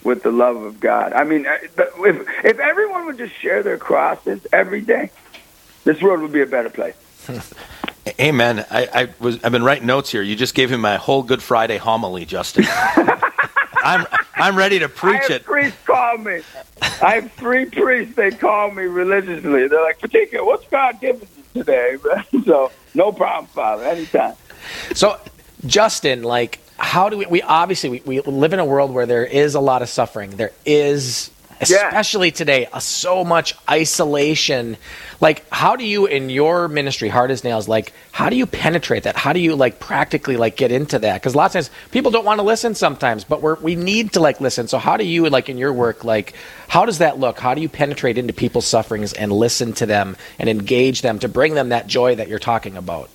with 0.07 0.23
the 0.23 0.31
love 0.31 0.57
of 0.57 0.79
God. 0.81 1.13
I 1.13 1.25
mean, 1.25 1.45
if 1.47 2.45
if 2.45 2.59
everyone 2.59 3.07
would 3.07 3.19
just 3.19 3.35
share 3.35 3.63
their 3.63 3.77
crosses 3.77 4.47
every 4.53 4.81
day, 4.81 5.11
this 5.85 6.01
world 6.01 6.23
would 6.23 6.33
be 6.33 6.41
a 6.41 6.47
better 6.47 6.71
place. 6.71 6.95
Amen. 8.21 8.65
I, 8.71 8.89
I 8.95 9.09
was 9.19 9.43
I've 9.43 9.53
been 9.53 9.65
writing 9.65 9.87
notes 9.87 10.11
here. 10.11 10.23
You 10.23 10.37
just 10.37 10.55
gave 10.55 10.71
him 10.71 10.81
my 10.81 10.97
whole 10.97 11.25
Good 11.25 11.43
Friday 11.43 11.77
homily, 11.77 12.25
Justin. 12.25 12.65
I'm 13.83 14.07
I'm 14.37 14.57
ready 14.57 14.79
to 14.79 14.85
I 14.85 14.89
preach 14.89 15.23
have 15.23 15.31
it. 15.33 15.45
priests 15.45 15.79
call 15.85 16.19
me. 16.19 16.41
I 17.03 17.17
have 17.17 17.33
three 17.33 17.67
priests. 17.67 18.15
They 18.15 18.31
call 18.31 18.71
me 18.71 18.85
religiously. 18.85 19.67
They're 19.67 19.83
like, 19.83 19.99
"Fatica, 19.99 20.47
what's 20.47 20.67
God 20.69 21.01
giving 21.01 21.29
you 21.55 21.65
today?" 21.65 21.97
so 22.45 22.71
no 22.95 23.11
problem, 23.11 23.47
Father. 23.47 23.85
Anytime. 23.85 24.35
So, 24.95 25.21
Justin, 25.67 26.23
like, 26.23 26.61
how 26.79 27.09
do 27.09 27.19
we? 27.19 27.27
We 27.27 27.43
obviously 27.43 27.91
we, 27.91 28.01
we 28.01 28.21
live 28.21 28.53
in 28.53 28.59
a 28.59 28.65
world 28.65 28.93
where 28.93 29.07
there 29.07 29.25
is 29.25 29.55
a 29.55 29.61
lot 29.61 29.83
of 29.83 29.89
suffering. 29.89 30.31
There 30.31 30.53
is, 30.65 31.31
Yeah. 31.67 31.89
especially 31.89 32.31
today, 32.31 32.67
uh, 32.73 32.81
so 32.81 33.25
much 33.25 33.55
isolation. 33.69 34.77
Like, 35.19 35.49
how 35.51 35.77
do 35.77 35.85
you 35.85 36.05
in 36.05 36.29
your 36.29 36.69
ministry, 36.69 37.09
hard 37.09 37.31
as 37.31 37.43
nails, 37.43 37.67
like, 37.67 37.95
how 38.13 38.29
do 38.29 38.37
you 38.37 38.45
penetrate 38.45 39.05
that? 39.05 39.17
How 39.17 39.33
do 39.33 39.41
you 39.41 39.57
like 39.57 39.81
practically 39.81 40.37
like 40.37 40.57
get 40.57 40.71
into 40.71 40.99
that? 40.99 41.15
Because 41.15 41.33
a 41.33 41.39
lot 41.39 41.47
of 41.47 41.53
times 41.53 41.71
people 41.93 42.11
don't 42.11 42.27
want 42.27 42.39
to 42.41 42.43
listen 42.45 42.75
sometimes, 42.75 43.25
but 43.25 43.41
we're 43.41 43.55
we 43.57 43.75
need 43.75 44.13
to 44.13 44.21
like 44.21 44.41
listen. 44.43 44.69
So, 44.69 44.77
how 44.77 44.99
do 44.99 45.05
you 45.05 45.31
like 45.31 45.49
in 45.49 45.57
your 45.57 45.73
work, 45.73 46.05
like, 46.05 46.35
how 46.69 46.85
does 46.85 46.99
that 46.99 47.19
look? 47.19 47.39
How 47.39 47.55
do 47.55 47.63
you 47.63 47.71
penetrate 47.71 48.19
into 48.19 48.35
people's 48.35 48.67
sufferings 48.67 49.15
and 49.15 49.33
listen 49.33 49.73
to 49.75 49.87
them 49.87 50.17
and 50.39 50.51
engage 50.51 51.01
them 51.01 51.19
to 51.21 51.29
bring 51.29 51.55
them 51.55 51.71
that 51.71 51.87
joy 51.87 52.17
that 52.17 52.29
you're 52.29 52.39
talking 52.39 52.77
about? 52.77 53.09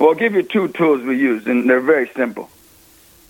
Well, 0.00 0.08
I'll 0.08 0.14
give 0.16 0.34
you 0.34 0.42
two 0.42 0.66
tools 0.68 1.02
we 1.02 1.16
use, 1.16 1.46
and 1.46 1.70
they're 1.70 1.78
very 1.80 2.10
simple. 2.16 2.50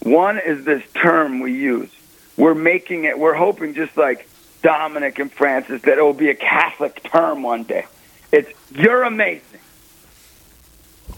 One 0.05 0.39
is 0.39 0.65
this 0.65 0.85
term 0.95 1.41
we 1.41 1.55
use. 1.55 1.91
We're 2.37 2.55
making 2.55 3.05
it, 3.05 3.19
we're 3.19 3.35
hoping 3.35 3.75
just 3.75 3.97
like 3.97 4.29
Dominic 4.63 5.19
and 5.19 5.33
Francis 5.33 5.83
that 5.83 5.99
it 5.99 6.03
will 6.03 6.13
be 6.13 6.29
a 6.29 6.35
Catholic 6.35 7.03
term 7.03 7.43
one 7.43 7.65
day. 7.65 7.87
It's, 8.31 8.51
you're 8.71 9.03
amazing. 9.03 9.61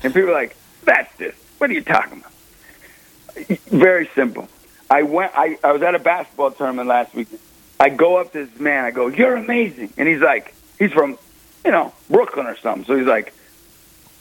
And 0.02 0.14
people 0.14 0.30
are 0.30 0.34
like, 0.34 0.56
that's 0.84 1.14
this. 1.16 1.34
What 1.58 1.68
are 1.70 1.72
you 1.72 1.82
talking 1.82 2.20
about? 2.20 3.58
Very 3.68 4.08
simple. 4.14 4.48
I 4.88 5.02
went, 5.02 5.32
I, 5.34 5.58
I 5.64 5.72
was 5.72 5.82
at 5.82 5.94
a 5.94 5.98
basketball 5.98 6.52
tournament 6.52 6.88
last 6.88 7.12
week. 7.12 7.28
I 7.80 7.88
go 7.88 8.16
up 8.18 8.32
to 8.32 8.46
this 8.46 8.60
man, 8.60 8.84
I 8.84 8.92
go, 8.92 9.08
you're 9.08 9.34
amazing. 9.36 9.92
And 9.96 10.08
he's 10.08 10.20
like, 10.20 10.54
he's 10.78 10.92
from, 10.92 11.18
you 11.64 11.72
know, 11.72 11.92
Brooklyn 12.08 12.46
or 12.46 12.56
something. 12.56 12.84
So 12.84 12.96
he's 12.96 13.06
like, 13.06 13.34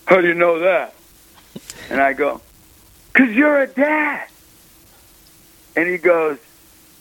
how 0.05 0.21
do 0.21 0.27
you 0.27 0.33
know 0.33 0.59
that? 0.59 0.95
And 1.89 2.01
I 2.01 2.13
go, 2.13 2.41
because 3.13 3.29
you're 3.35 3.61
a 3.61 3.67
dad. 3.67 4.27
And 5.75 5.89
he 5.89 5.97
goes, 5.97 6.37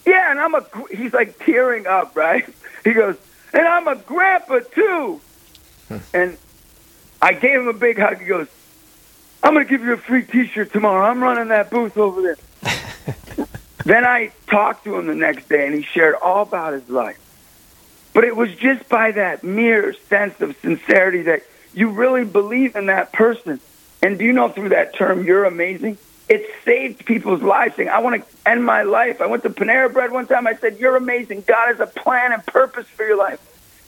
yeah, 0.05 0.31
and 0.31 0.41
I'm 0.41 0.55
a, 0.55 0.61
gr-" 0.61 0.95
he's 0.95 1.13
like 1.13 1.39
tearing 1.39 1.87
up, 1.87 2.17
right? 2.17 2.45
He 2.83 2.93
goes, 2.93 3.17
and 3.53 3.67
I'm 3.67 3.89
a 3.89 3.97
grandpa 3.97 4.61
too. 4.75 5.21
Hmm. 5.89 5.99
And 6.13 6.37
I 7.23 7.33
gave 7.33 7.61
him 7.61 7.69
a 7.69 7.73
big 7.73 7.99
hug. 7.99 8.19
He 8.19 8.27
goes, 8.27 8.49
I'm 9.43 9.55
going 9.55 9.67
to 9.67 9.71
give 9.71 9.83
you 9.83 9.93
a 9.93 9.99
free 9.99 10.25
t-shirt 10.25 10.73
tomorrow. 10.73 11.05
I'm 11.07 11.23
running 11.23 11.49
that 11.49 11.71
booth 11.71 11.97
over 11.97 12.23
there. 12.23 12.37
then 13.85 14.05
I 14.05 14.33
talked 14.47 14.85
to 14.85 14.97
him 14.97 15.07
the 15.07 15.15
next 15.15 15.49
day 15.49 15.67
and 15.67 15.75
he 15.75 15.83
shared 15.83 16.15
all 16.15 16.43
about 16.43 16.73
his 16.73 16.89
life. 16.89 17.21
But 18.15 18.25
it 18.25 18.37
was 18.37 18.55
just 18.55 18.89
by 18.89 19.13
that 19.13 19.45
mere 19.45 19.93
sense 20.09 20.41
of 20.41 20.57
sincerity 20.61 21.23
that 21.23 21.43
you 21.75 21.91
really 21.91 22.25
believe 22.25 22.77
in 22.77 22.87
that 22.87 23.13
person. 23.13 23.61
And 24.03 24.19
do 24.19 24.25
you 24.25 24.33
know 24.33 24.49
through 24.49 24.71
that 24.71 24.95
term, 24.95 25.25
you're 25.25 25.45
amazing? 25.45 25.99
It 26.29 26.51
saved 26.65 27.05
people's 27.05 27.43
lives. 27.43 27.77
Saying, 27.77 27.89
I 27.91 27.99
want 28.01 28.23
to 28.23 28.51
end 28.51 28.65
my 28.65 28.83
life. 28.83 29.21
I 29.21 29.27
went 29.27 29.43
to 29.43 29.51
Panera 29.51 29.93
Bread 29.93 30.11
one 30.11 30.27
time. 30.27 30.47
I 30.47 30.55
said, 30.55 30.79
You're 30.79 30.97
amazing. 30.97 31.45
God 31.47 31.67
has 31.69 31.81
a 31.81 31.87
plan 31.87 32.33
and 32.33 32.45
purpose 32.47 32.87
for 32.89 33.05
your 33.07 33.17
life. 33.19 33.41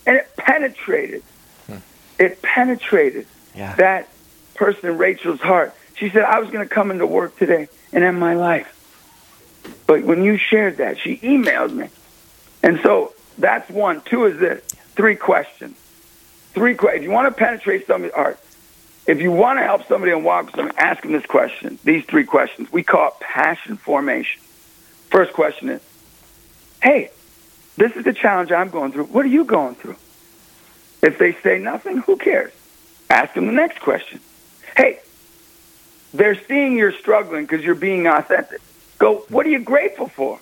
And 0.06 0.16
it 0.16 0.28
penetrated. 0.36 1.22
Hmm. 1.66 1.76
It 2.18 2.42
penetrated 2.42 3.26
Yeah. 3.54 3.74
that 3.76 4.08
person, 4.54 4.98
Rachel's 4.98 5.40
heart. 5.40 5.74
She 5.96 6.10
said, 6.10 6.24
I 6.24 6.38
was 6.40 6.50
going 6.50 6.66
to 6.66 6.72
come 6.72 6.90
into 6.90 7.06
work 7.06 7.36
today 7.38 7.68
and 7.92 8.04
end 8.04 8.20
my 8.20 8.34
life. 8.34 8.72
But 9.86 10.02
when 10.04 10.22
you 10.22 10.36
shared 10.36 10.76
that, 10.76 10.98
she 10.98 11.16
emailed 11.18 11.72
me. 11.72 11.88
And 12.62 12.80
so 12.82 13.14
that's 13.38 13.68
one. 13.70 14.02
Two 14.02 14.26
is 14.26 14.38
this 14.38 14.62
three 14.94 15.16
questions. 15.16 15.76
Three 16.52 16.74
questions. 16.74 17.02
If 17.02 17.08
you 17.08 17.10
want 17.14 17.34
to 17.34 17.38
penetrate 17.38 17.86
somebody's 17.86 18.14
heart, 18.14 18.38
if 19.06 19.20
you 19.20 19.30
want 19.30 19.58
to 19.58 19.62
help 19.62 19.86
somebody 19.86 20.12
and 20.12 20.24
walk 20.24 20.46
with 20.46 20.56
somebody, 20.56 20.76
ask 20.78 21.02
them 21.02 21.12
this 21.12 21.26
question. 21.26 21.78
These 21.84 22.04
three 22.06 22.24
questions. 22.24 22.72
We 22.72 22.82
call 22.82 23.08
it 23.08 23.14
passion 23.20 23.76
formation. 23.76 24.40
First 25.10 25.32
question 25.32 25.68
is, 25.68 25.82
hey, 26.82 27.10
this 27.76 27.92
is 27.92 28.04
the 28.04 28.12
challenge 28.12 28.50
I'm 28.50 28.70
going 28.70 28.92
through. 28.92 29.04
What 29.04 29.24
are 29.24 29.28
you 29.28 29.44
going 29.44 29.74
through? 29.76 29.96
If 31.02 31.18
they 31.18 31.34
say 31.34 31.58
nothing, 31.58 31.98
who 31.98 32.16
cares? 32.16 32.52
Ask 33.08 33.34
them 33.34 33.46
the 33.46 33.52
next 33.52 33.80
question. 33.80 34.20
Hey, 34.76 34.98
they're 36.12 36.34
seeing 36.34 36.76
you're 36.76 36.92
struggling 36.92 37.44
because 37.44 37.64
you're 37.64 37.74
being 37.74 38.06
authentic. 38.06 38.60
Go, 38.98 39.18
what 39.28 39.46
are 39.46 39.50
you 39.50 39.60
grateful 39.60 40.08
for? 40.08 40.40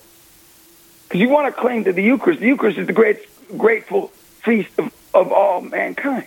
Because 1.04 1.21
you 1.21 1.28
want 1.28 1.54
to 1.54 1.61
claim 1.61 1.85
to 1.85 1.92
the 1.92 2.02
Eucharist. 2.02 2.40
The 2.40 2.47
Eucharist 2.47 2.78
is 2.78 2.87
the 2.87 2.92
great, 2.92 3.18
grateful 3.59 4.09
feast 4.42 4.78
of, 4.78 4.94
of 5.12 5.33
all 5.33 5.61
mankind. 5.61 6.26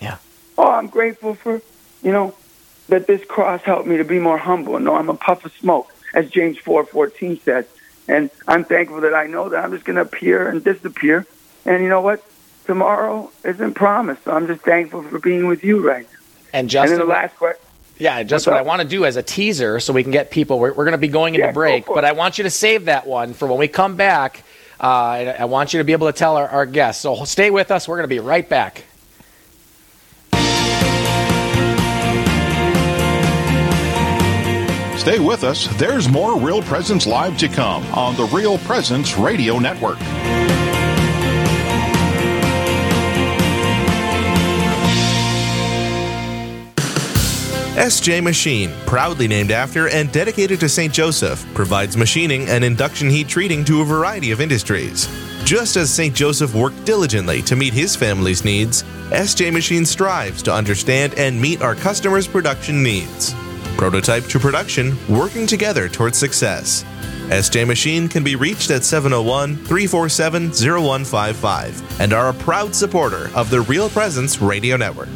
Yeah. 0.00 0.18
Oh, 0.58 0.70
I'm 0.70 0.88
grateful 0.88 1.34
for, 1.34 1.60
you 2.02 2.12
know, 2.12 2.34
that 2.88 3.06
this 3.06 3.24
cross 3.24 3.62
helped 3.62 3.86
me 3.86 3.96
to 3.96 4.04
be 4.04 4.18
more 4.18 4.38
humble 4.38 4.76
and 4.76 4.84
know 4.84 4.94
I'm 4.94 5.08
a 5.08 5.14
puff 5.14 5.44
of 5.44 5.52
smoke, 5.56 5.92
as 6.14 6.30
James 6.30 6.56
4.14 6.58 7.40
says. 7.42 7.66
And 8.08 8.30
I'm 8.46 8.64
thankful 8.64 9.00
that 9.00 9.14
I 9.14 9.26
know 9.26 9.48
that 9.48 9.64
I'm 9.64 9.72
just 9.72 9.84
going 9.84 9.96
to 9.96 10.02
appear 10.02 10.48
and 10.48 10.62
disappear. 10.62 11.26
And 11.64 11.82
you 11.82 11.88
know 11.88 12.00
what? 12.00 12.24
Tomorrow 12.66 13.32
isn't 13.44 13.74
promised. 13.74 14.24
So 14.24 14.32
I'm 14.32 14.46
just 14.46 14.62
thankful 14.62 15.02
for 15.02 15.18
being 15.18 15.46
with 15.46 15.64
you 15.64 15.86
right 15.86 16.04
now. 16.04 16.18
And 16.52 16.54
And 16.60 16.70
Justin, 16.70 16.98
then 16.98 17.06
the 17.06 17.12
last 17.12 17.36
question. 17.36 17.62
Yeah, 17.98 18.22
just 18.22 18.46
What's 18.46 18.54
what 18.54 18.56
I 18.56 18.62
want 18.62 18.82
to 18.82 18.88
do 18.88 19.04
as 19.04 19.16
a 19.16 19.22
teaser 19.22 19.80
so 19.80 19.92
we 19.92 20.02
can 20.02 20.12
get 20.12 20.30
people. 20.30 20.58
We're, 20.58 20.72
we're 20.72 20.84
going 20.84 20.92
to 20.92 20.98
be 20.98 21.08
going 21.08 21.34
into 21.34 21.46
Yeah, 21.46 21.52
break, 21.52 21.86
for 21.86 21.94
but. 21.94 22.04
I 22.04 22.12
want 22.12 22.38
you 22.38 22.44
to 22.44 22.50
save 22.50 22.84
that 22.84 23.06
one 23.06 23.32
for 23.32 23.48
when 23.48 23.58
we 23.58 23.68
come 23.68 23.96
back. 23.96 24.44
Uh, 24.78 24.84
I, 24.84 25.36
I 25.40 25.44
want 25.46 25.72
you 25.72 25.78
to 25.78 25.84
be 25.84 25.92
able 25.92 26.06
to 26.06 26.12
tell 26.12 26.36
our, 26.36 26.46
our 26.46 26.66
guests. 26.66 27.02
So 27.02 27.24
stay 27.24 27.50
with 27.50 27.70
us. 27.70 27.88
We're 27.88 27.96
going 27.96 28.08
to 28.08 28.14
be 28.14 28.20
right 28.20 28.46
back. 28.46 28.84
Stay 35.06 35.20
with 35.20 35.44
us. 35.44 35.68
There's 35.76 36.08
more 36.08 36.36
Real 36.36 36.60
Presence 36.62 37.06
Live 37.06 37.38
to 37.38 37.46
come 37.46 37.84
on 37.94 38.16
the 38.16 38.24
Real 38.34 38.58
Presence 38.58 39.16
Radio 39.16 39.60
Network. 39.60 39.98
SJ 47.78 48.20
Machine, 48.20 48.72
proudly 48.84 49.28
named 49.28 49.52
after 49.52 49.88
and 49.90 50.10
dedicated 50.10 50.58
to 50.58 50.68
St. 50.68 50.92
Joseph, 50.92 51.46
provides 51.54 51.96
machining 51.96 52.48
and 52.48 52.64
induction 52.64 53.08
heat 53.08 53.28
treating 53.28 53.64
to 53.64 53.82
a 53.82 53.84
variety 53.84 54.32
of 54.32 54.40
industries. 54.40 55.06
Just 55.44 55.76
as 55.76 55.88
St. 55.88 56.16
Joseph 56.16 56.52
worked 56.52 56.84
diligently 56.84 57.42
to 57.42 57.54
meet 57.54 57.72
his 57.72 57.94
family's 57.94 58.44
needs, 58.44 58.82
SJ 59.10 59.52
Machine 59.52 59.86
strives 59.86 60.42
to 60.42 60.52
understand 60.52 61.14
and 61.16 61.40
meet 61.40 61.62
our 61.62 61.76
customers' 61.76 62.26
production 62.26 62.82
needs. 62.82 63.36
Prototype 63.76 64.24
to 64.24 64.38
production, 64.38 64.96
working 65.08 65.46
together 65.46 65.88
towards 65.88 66.18
success. 66.18 66.84
SJ 67.28 67.66
Machine 67.66 68.08
can 68.08 68.24
be 68.24 68.36
reached 68.36 68.70
at 68.70 68.84
701 68.84 69.56
347 69.56 70.50
0155 70.50 72.00
and 72.00 72.12
are 72.12 72.28
a 72.28 72.34
proud 72.34 72.74
supporter 72.74 73.30
of 73.34 73.50
the 73.50 73.60
Real 73.62 73.90
Presence 73.90 74.40
Radio 74.40 74.76
Network. 74.76 75.08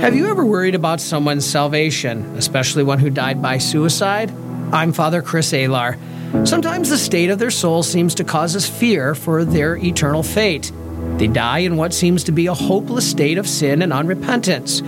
Have 0.00 0.14
you 0.14 0.30
ever 0.30 0.44
worried 0.44 0.74
about 0.74 1.00
someone's 1.00 1.44
salvation, 1.44 2.24
especially 2.36 2.84
one 2.84 2.98
who 2.98 3.10
died 3.10 3.42
by 3.42 3.58
suicide? 3.58 4.30
I'm 4.72 4.92
Father 4.92 5.22
Chris 5.22 5.52
Alar. 5.52 5.98
Sometimes 6.46 6.88
the 6.88 6.96
state 6.96 7.30
of 7.30 7.38
their 7.38 7.50
soul 7.50 7.82
seems 7.82 8.14
to 8.14 8.24
cause 8.24 8.54
us 8.54 8.68
fear 8.68 9.14
for 9.14 9.44
their 9.44 9.76
eternal 9.76 10.22
fate. 10.22 10.70
They 11.20 11.26
die 11.26 11.58
in 11.58 11.76
what 11.76 11.92
seems 11.92 12.24
to 12.24 12.32
be 12.32 12.46
a 12.46 12.54
hopeless 12.54 13.10
state 13.10 13.36
of 13.36 13.46
sin 13.46 13.82
and 13.82 13.92
unrepentance. 13.92 14.80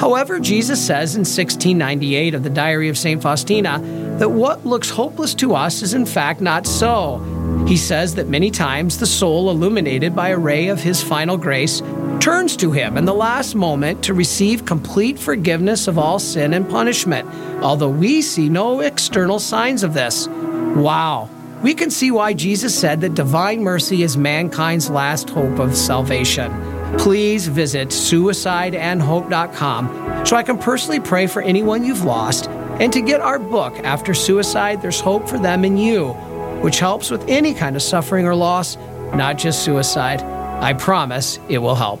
However, 0.00 0.40
Jesus 0.40 0.84
says 0.84 1.14
in 1.14 1.20
1698 1.20 2.34
of 2.34 2.42
the 2.42 2.50
Diary 2.50 2.88
of 2.88 2.98
St. 2.98 3.22
Faustina 3.22 3.78
that 4.18 4.28
what 4.28 4.66
looks 4.66 4.90
hopeless 4.90 5.32
to 5.34 5.54
us 5.54 5.82
is 5.82 5.94
in 5.94 6.04
fact 6.04 6.40
not 6.40 6.66
so. 6.66 7.22
He 7.68 7.76
says 7.76 8.16
that 8.16 8.26
many 8.26 8.50
times 8.50 8.98
the 8.98 9.06
soul, 9.06 9.48
illuminated 9.48 10.16
by 10.16 10.30
a 10.30 10.36
ray 10.36 10.66
of 10.66 10.80
his 10.80 11.00
final 11.00 11.36
grace, 11.36 11.80
turns 12.18 12.56
to 12.56 12.72
him 12.72 12.96
in 12.96 13.04
the 13.04 13.14
last 13.14 13.54
moment 13.54 14.02
to 14.02 14.12
receive 14.12 14.66
complete 14.66 15.16
forgiveness 15.16 15.86
of 15.86 16.00
all 16.00 16.18
sin 16.18 16.54
and 16.54 16.68
punishment, 16.68 17.28
although 17.62 17.88
we 17.88 18.22
see 18.22 18.48
no 18.48 18.80
external 18.80 19.38
signs 19.38 19.84
of 19.84 19.94
this. 19.94 20.26
Wow. 20.26 21.30
We 21.66 21.74
can 21.74 21.90
see 21.90 22.12
why 22.12 22.32
Jesus 22.32 22.78
said 22.78 23.00
that 23.00 23.14
divine 23.14 23.60
mercy 23.60 24.04
is 24.04 24.16
mankind's 24.16 24.88
last 24.88 25.28
hope 25.28 25.58
of 25.58 25.76
salvation. 25.76 26.52
Please 26.96 27.48
visit 27.48 27.88
suicideandhope.com 27.88 30.24
so 30.24 30.36
I 30.36 30.44
can 30.44 30.58
personally 30.58 31.00
pray 31.00 31.26
for 31.26 31.42
anyone 31.42 31.84
you've 31.84 32.04
lost 32.04 32.48
and 32.78 32.92
to 32.92 33.00
get 33.00 33.20
our 33.20 33.40
book, 33.40 33.76
After 33.80 34.14
Suicide, 34.14 34.80
There's 34.80 35.00
Hope 35.00 35.28
for 35.28 35.38
Them 35.38 35.64
and 35.64 35.82
You, 35.82 36.10
which 36.62 36.78
helps 36.78 37.10
with 37.10 37.24
any 37.26 37.52
kind 37.52 37.74
of 37.74 37.82
suffering 37.82 38.26
or 38.26 38.36
loss, 38.36 38.76
not 39.12 39.36
just 39.36 39.64
suicide. 39.64 40.22
I 40.22 40.72
promise 40.72 41.40
it 41.48 41.58
will 41.58 41.74
help. 41.74 42.00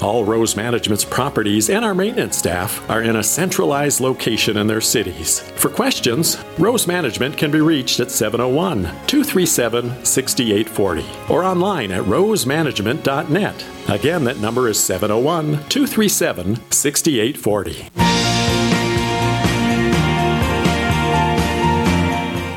All 0.00 0.24
Rose 0.24 0.54
Management's 0.54 1.04
properties 1.04 1.70
and 1.70 1.84
our 1.84 1.94
maintenance 1.94 2.36
staff 2.36 2.88
are 2.88 3.02
in 3.02 3.16
a 3.16 3.22
centralized 3.22 4.00
location 4.00 4.56
in 4.56 4.66
their 4.68 4.80
cities. 4.80 5.40
For 5.56 5.68
questions, 5.68 6.38
Rose 6.58 6.86
Management 6.86 7.36
can 7.36 7.50
be 7.50 7.60
reached 7.60 7.98
at 7.98 8.10
701 8.10 8.82
237 9.06 10.04
6840 10.04 11.04
or 11.32 11.42
online 11.42 11.90
at 11.90 12.04
rosemanagement.net. 12.04 13.64
Again, 13.88 14.24
that 14.24 14.38
number 14.38 14.68
is 14.68 14.78
701 14.78 15.68
237 15.68 16.70
6840. 16.70 17.88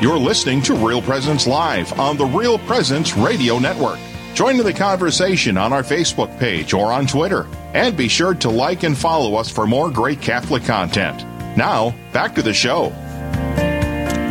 You're 0.02 0.18
listening 0.18 0.62
to 0.62 0.74
Real 0.74 1.00
Presence 1.00 1.46
Live 1.46 1.98
on 1.98 2.16
the 2.16 2.26
Real 2.26 2.58
Presence 2.58 3.16
Radio 3.16 3.60
Network. 3.60 4.00
Join 4.34 4.58
in 4.58 4.64
the 4.64 4.72
conversation 4.72 5.58
on 5.58 5.74
our 5.74 5.82
Facebook 5.82 6.38
page 6.38 6.72
or 6.72 6.90
on 6.90 7.06
Twitter. 7.06 7.46
And 7.74 7.94
be 7.94 8.08
sure 8.08 8.34
to 8.36 8.48
like 8.48 8.82
and 8.82 8.96
follow 8.96 9.34
us 9.34 9.50
for 9.50 9.66
more 9.66 9.90
great 9.90 10.22
Catholic 10.22 10.64
content. 10.64 11.26
Now, 11.54 11.94
back 12.12 12.34
to 12.36 12.42
the 12.42 12.54
show. 12.54 12.86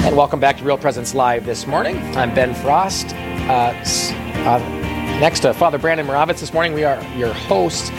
And 0.04 0.18
welcome 0.18 0.40
back 0.40 0.58
to 0.58 0.64
Real 0.64 0.80
Presence 0.80 1.14
Live 1.14 1.46
this 1.46 1.68
morning. 1.68 1.98
I'm 2.18 2.34
Ben 2.34 2.56
Frost. 2.56 3.14
Uh, 3.14 3.76
uh, 4.44 4.58
next 5.20 5.42
to 5.42 5.54
Father 5.54 5.78
Brandon 5.78 6.08
Moravitz 6.08 6.40
this 6.40 6.52
morning, 6.52 6.74
we 6.74 6.84
are 6.84 7.00
your 7.16 7.34
hosts. 7.34 7.92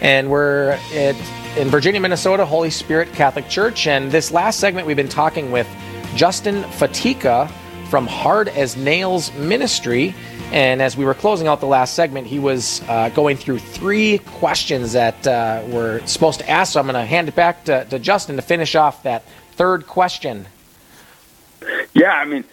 And 0.00 0.30
we're 0.30 0.70
at, 0.92 1.14
in 1.56 1.68
Virginia, 1.68 2.00
Minnesota, 2.00 2.44
Holy 2.44 2.70
Spirit 2.70 3.12
Catholic 3.12 3.48
Church. 3.48 3.86
And 3.86 4.10
this 4.10 4.32
last 4.32 4.58
segment, 4.58 4.88
we've 4.88 4.96
been 4.96 5.08
talking 5.08 5.52
with 5.52 5.68
Justin 6.16 6.64
Fatica 6.64 7.48
from 7.90 8.08
Hard 8.08 8.48
as 8.48 8.76
Nails 8.76 9.32
Ministry. 9.34 10.16
And 10.54 10.80
as 10.80 10.96
we 10.96 11.04
were 11.04 11.14
closing 11.14 11.48
out 11.48 11.58
the 11.58 11.66
last 11.66 11.94
segment, 11.94 12.28
he 12.28 12.38
was 12.38 12.80
uh, 12.82 13.08
going 13.08 13.36
through 13.36 13.58
three 13.58 14.18
questions 14.18 14.92
that 14.92 15.26
uh, 15.26 15.64
we're 15.66 16.06
supposed 16.06 16.38
to 16.38 16.48
ask. 16.48 16.74
So 16.74 16.78
I'm 16.78 16.86
going 16.86 16.94
to 16.94 17.04
hand 17.04 17.26
it 17.26 17.34
back 17.34 17.64
to, 17.64 17.84
to, 17.86 17.98
Justin 17.98 18.36
to 18.36 18.42
finish 18.42 18.76
off 18.76 19.02
that 19.02 19.24
third 19.56 19.88
question. 19.88 20.46
Yeah, 21.92 22.12
I 22.12 22.24
mean, 22.24 22.44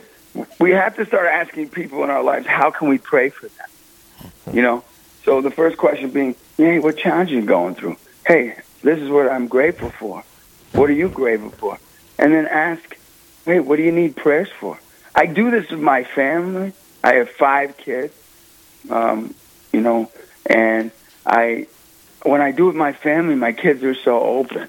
we 0.60 0.72
have 0.72 0.96
to 0.96 1.06
start 1.06 1.28
asking 1.28 1.70
people 1.70 2.04
in 2.04 2.10
our 2.10 2.24
lives, 2.24 2.48
how 2.48 2.72
can 2.72 2.90
we 2.90 2.98
pray 2.98 3.30
for 3.30 3.50
them? 3.50 4.32
You 4.52 4.64
know? 4.64 4.84
So 5.24 5.42
the 5.42 5.52
first 5.52 5.78
question 5.78 6.10
being, 6.10 6.36
hey, 6.58 6.80
what 6.80 6.98
challenge 6.98 7.32
are 7.32 7.36
you 7.36 7.46
going 7.46 7.76
through? 7.76 7.98
Hey, 8.26 8.56
this 8.82 9.00
is 9.00 9.12
what 9.12 9.32
I'm 9.32 9.48
grateful 9.48 9.92
for. 9.92 10.24
What 10.72 10.90
are 10.90 10.94
you 10.94 11.08
grateful 11.08 11.52
for? 11.52 11.78
And 12.18 12.34
then 12.34 12.48
ask, 12.48 12.98
hey, 13.46 13.60
what 13.60 13.76
do 13.76 13.84
you 13.84 13.92
need 13.92 14.16
prayers 14.16 14.50
for? 14.60 14.80
I 15.14 15.28
do 15.28 15.52
this 15.52 15.70
with 15.70 15.82
my 15.82 16.04
family 16.04 16.74
I 17.04 17.16
have 17.16 17.30
five 17.30 17.78
kids, 17.78 18.14
um, 18.90 19.34
you 19.72 19.82
know, 19.82 20.12
and 20.46 20.92
I, 21.26 21.68
when 22.24 22.42
I 22.42 22.52
do 22.52 22.68
with 22.68 22.76
my 22.76 22.94
family, 22.94 23.36
my 23.36 23.54
kids 23.54 23.84
are 23.84 23.96
so 23.96 24.20
open, 24.20 24.68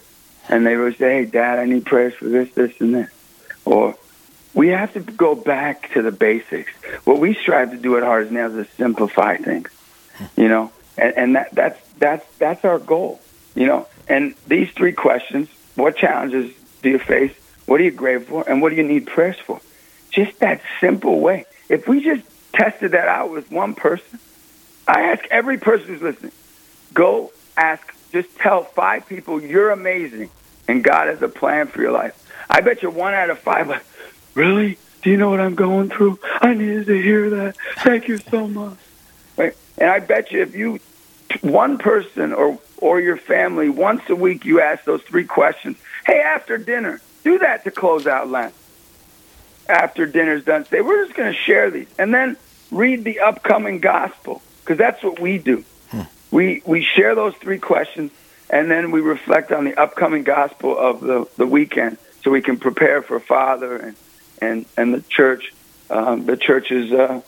and 0.49 0.67
they 0.67 0.77
will 0.77 0.93
say, 0.93 1.19
"Hey, 1.19 1.25
Dad, 1.27 1.59
I 1.59 1.67
need 1.67 1.85
prayers 1.85 2.15
for 2.15 2.27
this, 2.27 2.51
this, 2.53 2.81
and 2.81 2.95
this," 2.95 3.11
or 3.65 3.97
we 4.55 4.69
have 4.69 4.93
to 4.95 5.01
go 5.01 5.35
back 5.35 5.93
to 5.93 6.03
the 6.03 6.13
basics. 6.13 6.73
What 7.05 7.19
we 7.19 7.35
strive 7.35 7.71
to 7.71 7.77
do 7.77 7.97
at 7.97 8.03
Hard 8.03 8.27
as 8.27 8.33
Nails 8.33 8.55
is 8.55 8.69
simplify 8.77 9.37
things, 9.37 9.71
you 10.37 10.49
know, 10.49 10.73
and, 10.97 11.17
and 11.17 11.37
that 11.37 11.51
that's 11.53 11.81
that's 11.99 12.27
that's 12.39 12.65
our 12.65 12.79
goal, 12.79 13.21
you 13.55 13.67
know. 13.67 13.87
And 14.09 14.35
these 14.47 14.71
three 14.73 14.93
questions: 14.93 15.49
What 15.75 15.97
challenges 15.97 16.55
do 16.83 16.91
you 16.91 16.99
face? 16.99 17.33
What 17.67 17.81
are 17.81 17.85
you 17.85 17.91
grateful 17.91 18.43
for? 18.43 18.51
And 18.51 18.61
what 18.61 18.71
do 18.71 18.77
you 18.77 18.83
need 18.83 19.07
prayers 19.07 19.39
for? 19.39 19.61
Just 20.11 20.39
that 20.41 20.61
simple 20.81 21.21
way. 21.21 21.47
If 21.73 21.89
we 21.89 22.05
just 22.05 22.23
tested 22.53 22.91
that 22.91 23.09
out 23.09 23.31
with 23.31 23.51
one 23.51 23.75
person, 23.75 24.19
I 24.87 25.05
ask 25.05 25.25
every 25.31 25.57
person 25.57 25.87
who's 25.87 26.03
listening, 26.03 26.33
go 26.93 27.33
ask, 27.57 27.95
just 28.13 28.37
tell 28.37 28.63
five 28.63 29.07
people 29.09 29.41
you're 29.41 29.71
amazing 29.71 30.29
and 30.69 30.85
God 30.85 31.09
has 31.09 31.23
a 31.23 31.29
plan 31.29 31.69
for 31.69 31.81
your 31.81 31.91
life. 31.91 32.15
I 32.51 32.61
bet 32.61 32.83
you 32.83 32.91
one 32.91 33.15
out 33.15 33.31
of 33.31 33.39
five, 33.39 33.69
like, 33.69 33.85
really? 34.35 34.77
Do 35.01 35.11
you 35.11 35.17
know 35.17 35.31
what 35.31 35.41
I'm 35.41 35.55
going 35.55 35.89
through? 35.89 36.19
I 36.43 36.53
needed 36.53 36.87
to 36.87 37.03
hear 37.03 37.31
that. 37.31 37.57
Thank 37.79 38.07
you 38.07 38.19
so 38.19 38.47
much. 38.47 38.77
Right? 39.39 39.57
And 39.79 39.89
I 39.89 40.01
bet 40.01 40.31
you 40.31 40.43
if 40.43 40.55
you, 40.55 40.79
one 41.41 41.79
person 41.79 42.35
or, 42.35 42.59
or 42.77 43.01
your 43.01 43.17
family, 43.17 43.71
once 43.71 44.03
a 44.11 44.15
week, 44.15 44.45
you 44.45 44.61
ask 44.61 44.85
those 44.85 45.01
three 45.05 45.25
questions. 45.25 45.79
Hey, 46.05 46.21
after 46.21 46.59
dinner, 46.59 47.01
do 47.25 47.39
that 47.39 47.65
to 47.65 47.71
close 47.71 48.07
out 48.07 48.29
Lent 48.29 48.53
after 49.69 50.07
dinner's 50.07 50.45
done, 50.45 50.65
say, 50.65 50.81
we're 50.81 51.05
just 51.05 51.17
going 51.17 51.33
to 51.33 51.39
share 51.39 51.71
these. 51.71 51.89
And 51.99 52.13
then 52.13 52.37
read 52.71 53.05
the 53.05 53.21
upcoming 53.21 53.81
gospel, 53.81 54.43
because 54.61 54.79
that's 54.79 55.03
what 55.03 55.19
we 55.19 55.39
do. 55.39 55.65
Hmm. 55.91 56.03
We, 56.31 56.63
we 56.65 56.83
share 56.83 57.15
those 57.15 57.35
three 57.37 57.59
questions, 57.59 58.11
and 58.49 58.71
then 58.71 58.91
we 58.91 59.01
reflect 59.01 59.53
on 59.53 59.65
the 59.65 59.81
upcoming 59.81 60.25
gospel 60.25 60.77
of 60.79 61.01
the, 61.01 61.27
the 61.37 61.47
weekend 61.47 61.99
so 62.23 62.31
we 62.31 62.43
can 62.43 62.59
prepare 62.59 63.03
for 63.03 63.21
Father 63.21 63.77
and, 63.77 63.97
and, 64.41 64.67
and 64.77 64.95
the 64.95 65.03
church, 65.03 65.53
um, 65.91 66.27
the 66.27 66.37
church's 66.37 66.93
uh, 66.93 67.21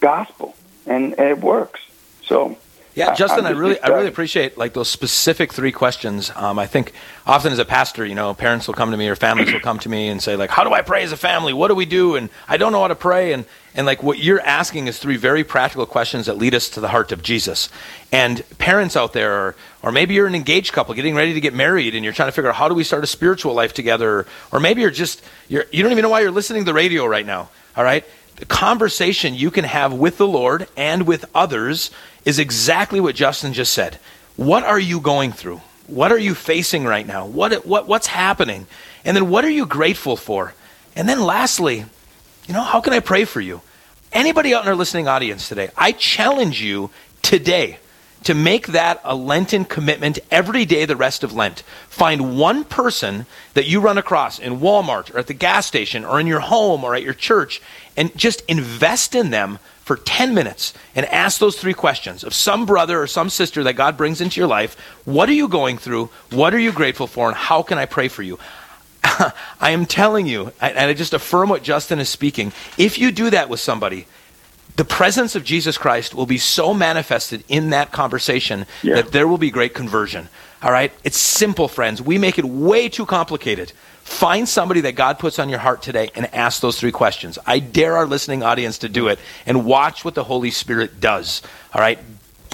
gospel. 0.00 0.54
And, 0.86 1.18
and 1.18 1.28
it 1.28 1.38
works. 1.38 1.80
So 2.24 2.56
yeah, 3.00 3.14
Justin, 3.14 3.46
I 3.46 3.50
really, 3.50 3.80
I 3.80 3.88
really 3.88 4.08
appreciate 4.08 4.58
like 4.58 4.74
those 4.74 4.88
specific 4.88 5.52
three 5.52 5.72
questions. 5.72 6.30
Um, 6.36 6.58
I 6.58 6.66
think 6.66 6.92
often 7.26 7.52
as 7.52 7.58
a 7.58 7.64
pastor, 7.64 8.04
you 8.04 8.14
know, 8.14 8.34
parents 8.34 8.66
will 8.66 8.74
come 8.74 8.90
to 8.90 8.96
me 8.96 9.08
or 9.08 9.16
families 9.16 9.52
will 9.52 9.60
come 9.60 9.78
to 9.80 9.88
me 9.88 10.08
and 10.08 10.22
say 10.22 10.36
like, 10.36 10.50
"How 10.50 10.64
do 10.64 10.72
I 10.72 10.82
pray 10.82 11.02
as 11.02 11.10
a 11.10 11.16
family? 11.16 11.52
What 11.52 11.68
do 11.68 11.74
we 11.74 11.86
do?" 11.86 12.16
And 12.16 12.28
I 12.46 12.56
don't 12.56 12.72
know 12.72 12.82
how 12.82 12.88
to 12.88 12.94
pray. 12.94 13.32
And 13.32 13.46
and 13.74 13.86
like 13.86 14.02
what 14.02 14.18
you're 14.18 14.40
asking 14.40 14.86
is 14.86 14.98
three 14.98 15.16
very 15.16 15.44
practical 15.44 15.86
questions 15.86 16.26
that 16.26 16.36
lead 16.36 16.54
us 16.54 16.68
to 16.70 16.80
the 16.80 16.88
heart 16.88 17.10
of 17.12 17.22
Jesus. 17.22 17.70
And 18.12 18.44
parents 18.58 18.96
out 18.96 19.12
there, 19.12 19.32
or, 19.32 19.56
or 19.82 19.92
maybe 19.92 20.14
you're 20.14 20.26
an 20.26 20.34
engaged 20.34 20.72
couple 20.72 20.94
getting 20.94 21.14
ready 21.14 21.32
to 21.34 21.40
get 21.40 21.54
married, 21.54 21.94
and 21.94 22.04
you're 22.04 22.12
trying 22.12 22.28
to 22.28 22.32
figure 22.32 22.50
out 22.50 22.56
how 22.56 22.68
do 22.68 22.74
we 22.74 22.84
start 22.84 23.04
a 23.04 23.06
spiritual 23.06 23.54
life 23.54 23.72
together, 23.72 24.26
or 24.52 24.60
maybe 24.60 24.82
you're 24.82 24.90
just 24.90 25.22
you're, 25.48 25.64
you 25.72 25.82
don't 25.82 25.92
even 25.92 26.02
know 26.02 26.10
why 26.10 26.20
you're 26.20 26.30
listening 26.30 26.62
to 26.62 26.66
the 26.66 26.74
radio 26.74 27.06
right 27.06 27.26
now. 27.26 27.48
All 27.76 27.84
right, 27.84 28.04
the 28.36 28.46
conversation 28.46 29.34
you 29.34 29.50
can 29.50 29.64
have 29.64 29.92
with 29.92 30.16
the 30.16 30.26
Lord 30.26 30.66
and 30.76 31.06
with 31.06 31.24
others 31.34 31.90
is 32.24 32.38
exactly 32.38 33.00
what 33.00 33.14
Justin 33.14 33.52
just 33.52 33.72
said. 33.72 33.98
What 34.36 34.64
are 34.64 34.78
you 34.78 35.00
going 35.00 35.32
through? 35.32 35.60
What 35.86 36.12
are 36.12 36.18
you 36.18 36.34
facing 36.34 36.84
right 36.84 37.06
now? 37.06 37.26
What, 37.26 37.66
what, 37.66 37.88
what's 37.88 38.06
happening? 38.06 38.66
And 39.04 39.16
then 39.16 39.28
what 39.28 39.44
are 39.44 39.50
you 39.50 39.66
grateful 39.66 40.16
for? 40.16 40.54
And 40.94 41.08
then 41.08 41.20
lastly, 41.20 41.84
you 42.46 42.54
know, 42.54 42.62
how 42.62 42.80
can 42.80 42.92
I 42.92 43.00
pray 43.00 43.24
for 43.24 43.40
you? 43.40 43.60
Anybody 44.12 44.54
out 44.54 44.62
in 44.62 44.68
our 44.68 44.74
listening 44.74 45.08
audience 45.08 45.48
today, 45.48 45.70
I 45.76 45.92
challenge 45.92 46.62
you 46.62 46.90
today 47.22 47.78
to 48.24 48.34
make 48.34 48.68
that 48.68 49.00
a 49.04 49.14
Lenten 49.14 49.64
commitment 49.64 50.18
every 50.30 50.64
day 50.64 50.84
the 50.84 50.96
rest 50.96 51.24
of 51.24 51.32
Lent. 51.32 51.60
Find 51.88 52.36
one 52.36 52.64
person 52.64 53.26
that 53.54 53.66
you 53.66 53.80
run 53.80 53.98
across 53.98 54.38
in 54.38 54.60
Walmart 54.60 55.14
or 55.14 55.18
at 55.18 55.26
the 55.26 55.34
gas 55.34 55.66
station 55.66 56.04
or 56.04 56.20
in 56.20 56.26
your 56.26 56.40
home 56.40 56.84
or 56.84 56.94
at 56.94 57.02
your 57.02 57.14
church 57.14 57.62
and 57.96 58.16
just 58.16 58.42
invest 58.42 59.14
in 59.14 59.30
them 59.30 59.58
for 59.90 59.96
10 59.96 60.34
minutes 60.34 60.72
and 60.94 61.04
ask 61.06 61.40
those 61.40 61.58
three 61.58 61.74
questions 61.74 62.22
of 62.22 62.32
some 62.32 62.64
brother 62.64 63.02
or 63.02 63.08
some 63.08 63.28
sister 63.28 63.64
that 63.64 63.72
God 63.72 63.96
brings 63.96 64.20
into 64.20 64.38
your 64.38 64.46
life. 64.46 64.78
What 65.04 65.28
are 65.28 65.32
you 65.32 65.48
going 65.48 65.78
through? 65.78 66.10
What 66.30 66.54
are 66.54 66.60
you 66.60 66.70
grateful 66.70 67.08
for? 67.08 67.26
And 67.26 67.36
how 67.36 67.62
can 67.62 67.76
I 67.76 67.86
pray 67.86 68.06
for 68.06 68.22
you? 68.22 68.38
I 69.02 69.32
am 69.72 69.86
telling 69.86 70.28
you, 70.28 70.52
and 70.60 70.78
I 70.78 70.94
just 70.94 71.12
affirm 71.12 71.48
what 71.48 71.64
Justin 71.64 71.98
is 71.98 72.08
speaking. 72.08 72.52
If 72.78 73.00
you 73.00 73.10
do 73.10 73.30
that 73.30 73.48
with 73.48 73.58
somebody, 73.58 74.06
the 74.76 74.84
presence 74.84 75.34
of 75.34 75.42
Jesus 75.42 75.76
Christ 75.76 76.14
will 76.14 76.24
be 76.24 76.38
so 76.38 76.72
manifested 76.72 77.42
in 77.48 77.70
that 77.70 77.90
conversation 77.90 78.66
yeah. 78.84 78.94
that 78.94 79.10
there 79.10 79.26
will 79.26 79.38
be 79.38 79.50
great 79.50 79.74
conversion. 79.74 80.28
All 80.62 80.70
right? 80.70 80.92
It's 81.02 81.18
simple, 81.18 81.66
friends. 81.66 82.00
We 82.00 82.16
make 82.16 82.38
it 82.38 82.44
way 82.44 82.88
too 82.88 83.06
complicated. 83.06 83.72
Find 84.10 84.46
somebody 84.46 84.82
that 84.82 84.96
God 84.96 85.18
puts 85.20 85.38
on 85.38 85.48
your 85.48 85.60
heart 85.60 85.82
today 85.82 86.10
and 86.16 86.26
ask 86.34 86.60
those 86.60 86.78
three 86.78 86.90
questions. 86.90 87.38
I 87.46 87.60
dare 87.60 87.96
our 87.96 88.06
listening 88.06 88.42
audience 88.42 88.78
to 88.78 88.88
do 88.88 89.06
it 89.06 89.20
and 89.46 89.64
watch 89.64 90.04
what 90.04 90.14
the 90.14 90.24
Holy 90.24 90.50
Spirit 90.50 91.00
does. 91.00 91.42
All 91.72 91.80
right? 91.80 91.98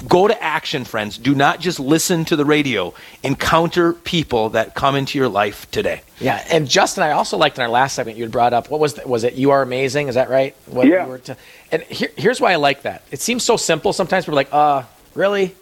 Go 0.07 0.27
to 0.27 0.41
action, 0.41 0.85
friends. 0.85 1.17
Do 1.17 1.33
not 1.33 1.59
just 1.59 1.79
listen 1.79 2.25
to 2.25 2.35
the 2.35 2.45
radio. 2.45 2.93
Encounter 3.23 3.91
people 3.91 4.49
that 4.49 4.75
come 4.75 4.95
into 4.95 5.17
your 5.17 5.27
life 5.27 5.69
today. 5.71 6.03
Yeah, 6.19 6.45
and 6.51 6.69
Justin, 6.69 7.03
I 7.03 7.11
also 7.11 7.37
liked 7.37 7.57
in 7.57 7.63
our 7.63 7.69
last 7.69 7.95
segment 7.95 8.17
you 8.17 8.23
had 8.23 8.31
brought 8.31 8.53
up. 8.53 8.69
What 8.69 8.79
was 8.79 8.93
the, 8.93 9.07
was 9.07 9.23
it? 9.23 9.33
You 9.33 9.49
are 9.49 9.63
amazing. 9.63 10.09
Is 10.09 10.15
that 10.15 10.29
right? 10.29 10.55
What 10.67 10.87
yeah. 10.87 11.17
To, 11.17 11.37
and 11.71 11.81
here, 11.81 12.11
here's 12.15 12.39
why 12.39 12.53
I 12.53 12.57
like 12.57 12.83
that. 12.83 13.01
It 13.09 13.19
seems 13.19 13.43
so 13.43 13.57
simple. 13.57 13.91
Sometimes 13.91 14.27
we're 14.27 14.35
like, 14.35 14.53
uh, 14.53 14.83
really? 15.15 15.55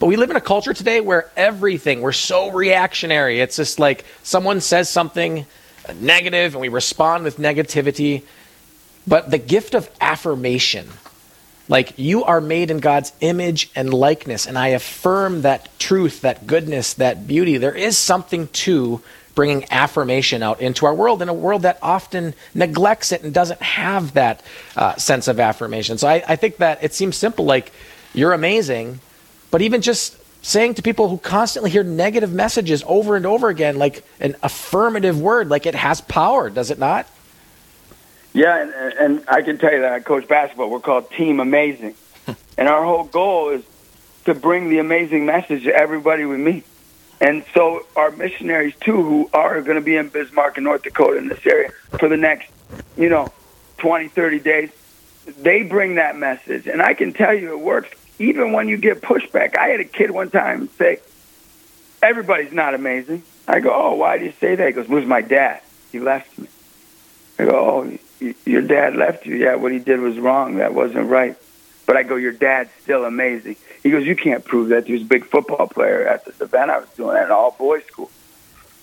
But 0.00 0.06
we 0.06 0.16
live 0.16 0.30
in 0.30 0.36
a 0.36 0.40
culture 0.40 0.74
today 0.74 1.00
where 1.00 1.30
everything, 1.36 2.00
we're 2.00 2.10
so 2.10 2.50
reactionary. 2.50 3.40
It's 3.40 3.56
just 3.56 3.78
like 3.78 4.04
someone 4.22 4.60
says 4.60 4.88
something 4.88 5.46
negative 5.94 6.54
and 6.54 6.60
we 6.62 6.68
respond 6.68 7.22
with 7.22 7.36
negativity. 7.36 8.24
But 9.06 9.30
the 9.30 9.38
gift 9.38 9.74
of 9.74 9.88
affirmation, 10.00 10.88
Like 11.70 11.96
you 11.98 12.24
are 12.24 12.40
made 12.40 12.72
in 12.72 12.78
God's 12.78 13.12
image 13.20 13.70
and 13.76 13.94
likeness, 13.94 14.44
and 14.44 14.58
I 14.58 14.68
affirm 14.68 15.42
that 15.42 15.68
truth, 15.78 16.22
that 16.22 16.44
goodness, 16.44 16.94
that 16.94 17.28
beauty. 17.28 17.58
There 17.58 17.74
is 17.76 17.96
something 17.96 18.48
to 18.48 19.00
bringing 19.36 19.70
affirmation 19.70 20.42
out 20.42 20.60
into 20.60 20.84
our 20.84 20.94
world 20.94 21.22
in 21.22 21.28
a 21.28 21.32
world 21.32 21.62
that 21.62 21.78
often 21.80 22.34
neglects 22.54 23.12
it 23.12 23.22
and 23.22 23.32
doesn't 23.32 23.62
have 23.62 24.14
that 24.14 24.42
uh, 24.76 24.96
sense 24.96 25.28
of 25.28 25.38
affirmation. 25.38 25.96
So 25.96 26.08
I, 26.08 26.24
I 26.26 26.34
think 26.34 26.56
that 26.56 26.82
it 26.82 26.92
seems 26.92 27.16
simple, 27.16 27.44
like 27.44 27.70
you're 28.12 28.32
amazing, 28.32 28.98
but 29.50 29.62
even 29.62 29.82
just 29.82 30.16
saying 30.42 30.74
to 30.74 30.82
people 30.82 31.08
who 31.08 31.18
constantly 31.18 31.70
hear 31.70 31.82
negative 31.82 32.32
messages 32.32 32.82
over 32.86 33.16
and 33.16 33.26
over 33.26 33.48
again, 33.48 33.76
like 33.76 34.04
an 34.20 34.36
affirmative 34.42 35.20
word, 35.20 35.48
like 35.48 35.66
it 35.66 35.74
has 35.74 36.00
power, 36.00 36.48
does 36.50 36.70
it 36.70 36.78
not? 36.78 37.06
Yeah, 38.32 38.62
and, 38.62 38.72
and 38.94 39.24
I 39.28 39.42
can 39.42 39.58
tell 39.58 39.72
you 39.72 39.80
that 39.80 39.92
I 39.92 40.00
coach 40.00 40.28
basketball. 40.28 40.70
We're 40.70 40.80
called 40.80 41.10
Team 41.10 41.40
Amazing. 41.40 41.94
and 42.58 42.68
our 42.68 42.84
whole 42.84 43.04
goal 43.04 43.50
is 43.50 43.64
to 44.24 44.34
bring 44.34 44.70
the 44.70 44.78
amazing 44.78 45.26
message 45.26 45.64
to 45.64 45.74
everybody 45.74 46.24
we 46.24 46.36
meet. 46.36 46.64
And 47.20 47.44
so 47.52 47.86
our 47.96 48.10
missionaries, 48.10 48.74
too, 48.80 49.02
who 49.02 49.30
are 49.32 49.60
going 49.60 49.76
to 49.76 49.84
be 49.84 49.96
in 49.96 50.08
Bismarck 50.08 50.56
and 50.56 50.64
North 50.64 50.82
Dakota 50.82 51.18
in 51.18 51.28
this 51.28 51.44
area 51.44 51.70
for 51.98 52.08
the 52.08 52.16
next, 52.16 52.50
you 52.96 53.08
know, 53.08 53.28
20, 53.78 54.08
30 54.08 54.38
days, 54.38 54.70
they 55.26 55.62
bring 55.62 55.96
that 55.96 56.16
message. 56.16 56.66
And 56.66 56.82
I 56.82 56.94
can 56.94 57.12
tell 57.12 57.34
you 57.34 57.52
it 57.52 57.60
works 57.60 57.90
even 58.18 58.52
when 58.52 58.68
you 58.68 58.76
get 58.76 59.00
pushback. 59.00 59.56
I 59.56 59.68
had 59.68 59.80
a 59.80 59.84
kid 59.84 60.10
one 60.10 60.30
time 60.30 60.68
say, 60.78 61.00
everybody's 62.02 62.52
not 62.52 62.74
amazing. 62.74 63.22
I 63.48 63.60
go, 63.60 63.72
oh, 63.72 63.94
why 63.94 64.18
do 64.18 64.26
you 64.26 64.32
say 64.32 64.54
that? 64.54 64.66
He 64.66 64.72
goes, 64.72 64.86
who's 64.86 65.06
my 65.06 65.22
dad? 65.22 65.62
He 65.90 66.00
left 66.00 66.38
me. 66.38 66.48
I 67.38 67.44
go, 67.46 67.52
oh, 67.52 67.98
your 68.44 68.62
dad 68.62 68.96
left 68.96 69.26
you. 69.26 69.36
Yeah, 69.36 69.56
what 69.56 69.72
he 69.72 69.78
did 69.78 70.00
was 70.00 70.18
wrong. 70.18 70.56
That 70.56 70.74
wasn't 70.74 71.08
right. 71.08 71.36
But 71.86 71.96
I 71.96 72.02
go, 72.02 72.16
your 72.16 72.32
dad's 72.32 72.70
still 72.82 73.04
amazing. 73.04 73.56
He 73.82 73.90
goes, 73.90 74.06
you 74.06 74.14
can't 74.14 74.44
prove 74.44 74.68
that. 74.68 74.86
He 74.86 74.92
was 74.92 75.02
a 75.02 75.06
big 75.06 75.24
football 75.24 75.66
player 75.66 76.06
at 76.06 76.24
this 76.24 76.40
event 76.40 76.70
I 76.70 76.78
was 76.78 76.88
doing 76.90 77.16
at 77.16 77.24
an 77.24 77.32
all 77.32 77.52
boys 77.58 77.84
school. 77.86 78.10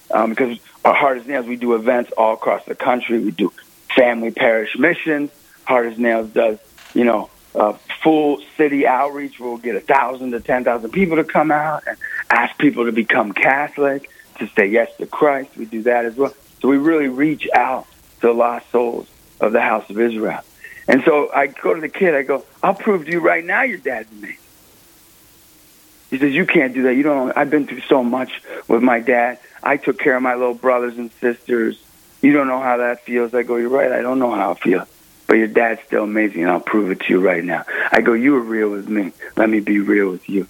Um, 0.09 0.31
because 0.31 0.59
our 0.83 0.93
Hard 0.93 1.19
as 1.19 1.27
Nails, 1.27 1.45
we 1.45 1.55
do 1.55 1.75
events 1.75 2.11
all 2.17 2.33
across 2.33 2.65
the 2.65 2.75
country. 2.75 3.19
We 3.19 3.31
do 3.31 3.53
family 3.95 4.31
parish 4.31 4.77
missions. 4.77 5.31
Hard 5.67 5.87
as 5.91 5.99
Nails 5.99 6.29
does, 6.29 6.59
you 6.93 7.03
know, 7.03 7.29
uh, 7.53 7.73
full 8.01 8.41
city 8.55 8.87
outreach. 8.87 9.37
We'll 9.37 9.57
get 9.57 9.75
a 9.75 9.81
thousand 9.81 10.31
to 10.31 10.39
ten 10.39 10.63
thousand 10.63 10.91
people 10.91 11.17
to 11.17 11.25
come 11.25 11.51
out 11.51 11.83
and 11.85 11.97
ask 12.29 12.57
people 12.57 12.85
to 12.85 12.93
become 12.93 13.33
Catholic, 13.33 14.09
to 14.39 14.47
say 14.47 14.67
yes 14.67 14.89
to 14.99 15.05
Christ. 15.05 15.57
We 15.57 15.65
do 15.65 15.83
that 15.83 16.05
as 16.05 16.15
well. 16.15 16.33
So 16.61 16.69
we 16.69 16.77
really 16.77 17.09
reach 17.09 17.49
out 17.53 17.85
to 18.21 18.31
lost 18.31 18.71
souls 18.71 19.09
of 19.41 19.51
the 19.51 19.59
house 19.59 19.89
of 19.89 19.99
Israel. 19.99 20.39
And 20.87 21.03
so 21.03 21.29
I 21.33 21.47
go 21.47 21.73
to 21.73 21.81
the 21.81 21.89
kid, 21.89 22.15
I 22.15 22.23
go, 22.23 22.45
I'll 22.63 22.73
prove 22.73 23.03
to 23.05 23.11
you 23.11 23.19
right 23.19 23.43
now 23.43 23.63
your 23.63 23.77
dad's 23.77 24.09
amazing. 24.09 24.37
He 26.09 26.17
says, 26.17 26.33
You 26.33 26.45
can't 26.45 26.73
do 26.73 26.83
that. 26.83 26.93
You 26.93 27.03
don't. 27.03 27.35
I've 27.35 27.49
been 27.49 27.67
through 27.67 27.81
so 27.81 28.05
much 28.05 28.41
with 28.69 28.81
my 28.81 29.01
dad. 29.01 29.39
I 29.61 29.75
took 29.75 29.99
care 29.99 30.15
of 30.15 30.23
my 30.23 30.35
little 30.35 30.53
brothers 30.53 30.97
and 30.97 31.11
sisters. 31.19 31.77
You 32.21 32.31
don't 32.31 32.47
know 32.47 32.61
how 32.61 32.77
that 32.77 33.03
feels. 33.03 33.33
I 33.33 33.43
go, 33.43 33.57
You're 33.57 33.67
right. 33.67 33.91
I 33.91 34.01
don't 34.01 34.19
know 34.19 34.31
how 34.31 34.51
it 34.51 34.59
feels. 34.59 34.87
But 35.27 35.37
your 35.37 35.47
dad's 35.47 35.81
still 35.85 36.05
amazing, 36.05 36.43
and 36.43 36.51
I'll 36.51 36.61
prove 36.61 36.89
it 36.89 37.01
to 37.01 37.09
you 37.09 37.19
right 37.19 37.43
now. 37.43 37.65
I 37.91 37.99
go, 38.01 38.13
You 38.13 38.33
were 38.33 38.41
real 38.41 38.69
with 38.69 38.87
me. 38.87 39.11
Let 39.35 39.49
me 39.49 39.59
be 39.59 39.79
real 39.79 40.09
with 40.09 40.27
you. 40.29 40.47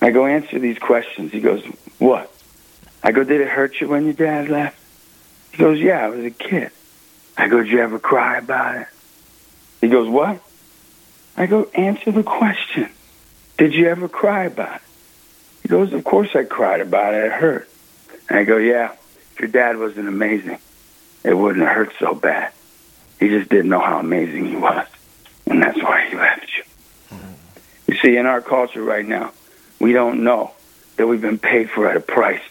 I 0.00 0.10
go, 0.10 0.24
Answer 0.24 0.60
these 0.60 0.78
questions. 0.78 1.32
He 1.32 1.40
goes, 1.40 1.64
What? 1.98 2.32
I 3.02 3.10
go, 3.10 3.24
Did 3.24 3.40
it 3.40 3.48
hurt 3.48 3.80
you 3.80 3.88
when 3.88 4.04
your 4.04 4.14
dad 4.14 4.48
left? 4.48 4.78
He 5.50 5.58
goes, 5.58 5.80
Yeah, 5.80 6.04
I 6.04 6.08
was 6.08 6.24
a 6.24 6.30
kid. 6.30 6.70
I 7.36 7.48
go, 7.48 7.62
Did 7.62 7.72
you 7.72 7.80
ever 7.80 7.98
cry 7.98 8.38
about 8.38 8.76
it? 8.76 8.86
He 9.80 9.88
goes, 9.88 10.08
What? 10.08 10.40
I 11.36 11.46
go, 11.46 11.64
Answer 11.74 12.12
the 12.12 12.22
question. 12.22 12.88
Did 13.58 13.74
you 13.74 13.88
ever 13.88 14.08
cry 14.08 14.44
about 14.44 14.76
it? 14.76 14.82
He 15.62 15.68
goes, 15.68 15.92
Of 15.92 16.04
course 16.04 16.30
I 16.36 16.44
cried 16.44 16.80
about 16.80 17.14
it. 17.14 17.24
It 17.24 17.32
hurt. 17.32 17.68
And 18.28 18.38
I 18.38 18.44
go, 18.44 18.58
Yeah, 18.58 18.92
if 19.32 19.40
your 19.40 19.48
dad 19.48 19.76
wasn't 19.76 20.06
amazing, 20.06 20.58
it 21.24 21.34
wouldn't 21.36 21.66
have 21.66 21.74
hurt 21.74 21.92
so 21.98 22.14
bad. 22.14 22.52
He 23.20 23.28
just 23.28 23.48
didn't 23.50 23.70
know 23.70 23.80
how 23.80 23.98
amazing 23.98 24.46
he 24.46 24.56
was. 24.56 24.86
And 25.46 25.62
that's 25.62 25.80
why 25.82 26.06
he 26.08 26.16
left 26.16 26.50
you. 26.56 27.16
Mm-hmm. 27.16 27.32
You 27.92 27.96
see, 27.98 28.16
in 28.16 28.26
our 28.26 28.40
culture 28.40 28.82
right 28.82 29.06
now, 29.06 29.32
we 29.78 29.92
don't 29.92 30.24
know 30.24 30.52
that 30.96 31.06
we've 31.06 31.20
been 31.20 31.38
paid 31.38 31.70
for 31.70 31.88
at 31.88 31.96
a 31.96 32.00
price. 32.00 32.42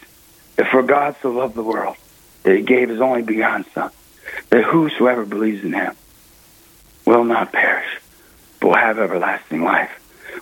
That 0.56 0.70
for 0.70 0.82
God 0.82 1.16
so 1.20 1.30
loved 1.30 1.54
the 1.54 1.62
world 1.62 1.96
that 2.44 2.56
he 2.56 2.62
gave 2.62 2.88
his 2.88 3.00
only 3.00 3.22
begotten 3.22 3.64
Son, 3.74 3.90
that 4.50 4.64
whosoever 4.64 5.24
believes 5.24 5.64
in 5.64 5.72
him 5.72 5.96
will 7.04 7.24
not 7.24 7.52
perish, 7.52 8.00
but 8.60 8.68
will 8.68 8.76
have 8.76 8.98
everlasting 8.98 9.62
life. 9.62 9.90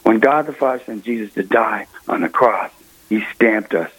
When 0.03 0.19
God 0.19 0.47
the 0.47 0.53
Father 0.53 0.83
sent 0.85 1.05
Jesus 1.05 1.33
to 1.35 1.43
die 1.43 1.87
on 2.09 2.21
the 2.21 2.29
cross, 2.29 2.71
he 3.09 3.25
stamped 3.35 3.75
us 3.75 3.91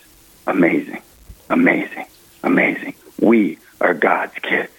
amazing, 0.46 1.02
amazing, 1.50 2.06
amazing. 2.44 2.94
We 3.20 3.58
are 3.80 3.94
God's 3.94 4.34
kids. 4.36 4.72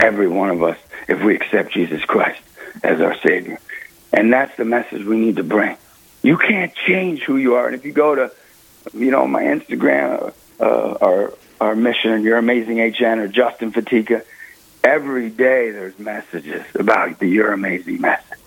Every 0.00 0.28
one 0.28 0.50
of 0.50 0.62
us, 0.62 0.78
if 1.08 1.22
we 1.22 1.34
accept 1.36 1.72
Jesus 1.72 2.02
Christ 2.04 2.40
as 2.82 3.00
our 3.00 3.16
Savior. 3.18 3.58
And 4.12 4.32
that's 4.32 4.56
the 4.56 4.64
message 4.64 5.04
we 5.04 5.18
need 5.18 5.36
to 5.36 5.44
bring. 5.44 5.76
You 6.22 6.36
can't 6.36 6.74
change 6.74 7.22
who 7.22 7.36
you 7.36 7.54
are. 7.54 7.66
And 7.66 7.74
if 7.74 7.84
you 7.84 7.92
go 7.92 8.14
to, 8.14 8.32
you 8.94 9.10
know, 9.10 9.26
my 9.26 9.42
Instagram, 9.42 10.32
uh, 10.60 10.64
our, 11.00 11.34
our 11.60 11.74
mission, 11.74 12.22
Your 12.22 12.38
Amazing 12.38 12.78
HN, 12.78 13.18
or 13.18 13.28
Justin 13.28 13.72
Fatica, 13.72 14.24
every 14.84 15.30
day 15.30 15.70
there's 15.70 15.98
messages 15.98 16.64
about 16.74 17.18
the 17.18 17.26
Your 17.26 17.52
Amazing 17.52 18.00
message 18.00 18.38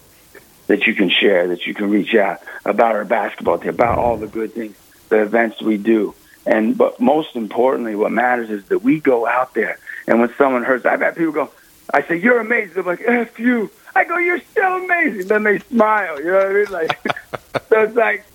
that 0.67 0.87
you 0.87 0.95
can 0.95 1.09
share, 1.09 1.49
that 1.49 1.65
you 1.65 1.73
can 1.73 1.89
reach 1.89 2.15
out 2.15 2.41
about 2.63 2.95
our 2.95 3.05
basketball 3.05 3.59
team, 3.59 3.69
about 3.69 3.97
all 3.99 4.17
the 4.17 4.27
good 4.27 4.53
things, 4.53 4.75
the 5.09 5.21
events 5.21 5.61
we 5.61 5.77
do. 5.77 6.15
And 6.45 6.77
but 6.77 6.99
most 6.99 7.35
importantly, 7.35 7.95
what 7.95 8.11
matters 8.11 8.49
is 8.49 8.65
that 8.65 8.79
we 8.79 8.99
go 8.99 9.27
out 9.27 9.53
there. 9.53 9.79
And 10.07 10.19
when 10.19 10.33
someone 10.37 10.63
hurts, 10.63 10.85
I've 10.85 11.01
had 11.01 11.15
people 11.15 11.33
go, 11.33 11.51
I 11.93 12.03
say, 12.03 12.17
"You're 12.17 12.39
amazing." 12.39 12.73
They're 12.73 12.83
like, 12.83 13.01
"F 13.01 13.39
you." 13.39 13.69
I 13.95 14.03
go, 14.03 14.17
"You're 14.17 14.39
still 14.39 14.77
amazing." 14.77 15.27
Then 15.27 15.43
they 15.43 15.59
smile. 15.59 16.19
You 16.19 16.31
know 16.31 16.37
what 16.37 16.47
I 16.47 16.53
mean? 16.53 16.71
Like, 16.71 16.99
so 17.69 17.83
it's 17.83 17.95
like 17.95 18.25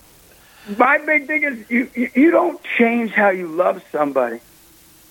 my 0.79 0.99
big 0.99 1.27
thing 1.27 1.43
is 1.43 1.71
you 1.71 1.91
you 2.15 2.31
don't 2.31 2.61
change 2.79 3.13
how 3.13 3.31
you 3.31 3.49
love 3.49 3.83
somebody 3.91 4.41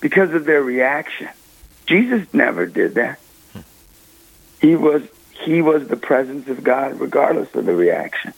because 0.00 0.32
of 0.32 0.44
their 0.44 0.62
reaction. 0.62 1.28
Jesus 1.86 2.32
never 2.32 2.66
did 2.66 2.94
that. 2.94 3.18
Hmm. 3.52 3.60
He 4.60 4.76
was 4.76 5.02
he 5.32 5.62
was 5.62 5.88
the 5.88 5.96
presence 5.96 6.48
of 6.48 6.62
God 6.62 7.00
regardless 7.00 7.54
of 7.54 7.66
the 7.66 7.74
reaction. 7.74 8.32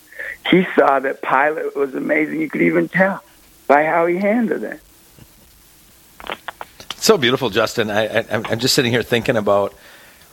He 0.50 0.66
saw 0.76 0.98
that 1.00 1.22
Pilate 1.22 1.76
was 1.76 1.94
amazing. 1.94 2.40
You 2.40 2.48
could 2.48 2.62
even 2.62 2.88
tell 2.88 3.22
by 3.66 3.84
how 3.84 4.06
he 4.06 4.16
handled 4.16 4.64
it. 4.64 4.80
So 7.02 7.18
beautiful, 7.18 7.50
Justin. 7.50 7.90
I, 7.90 8.20
I, 8.20 8.24
I'm 8.30 8.60
just 8.60 8.76
sitting 8.76 8.92
here 8.92 9.02
thinking 9.02 9.36
about 9.36 9.74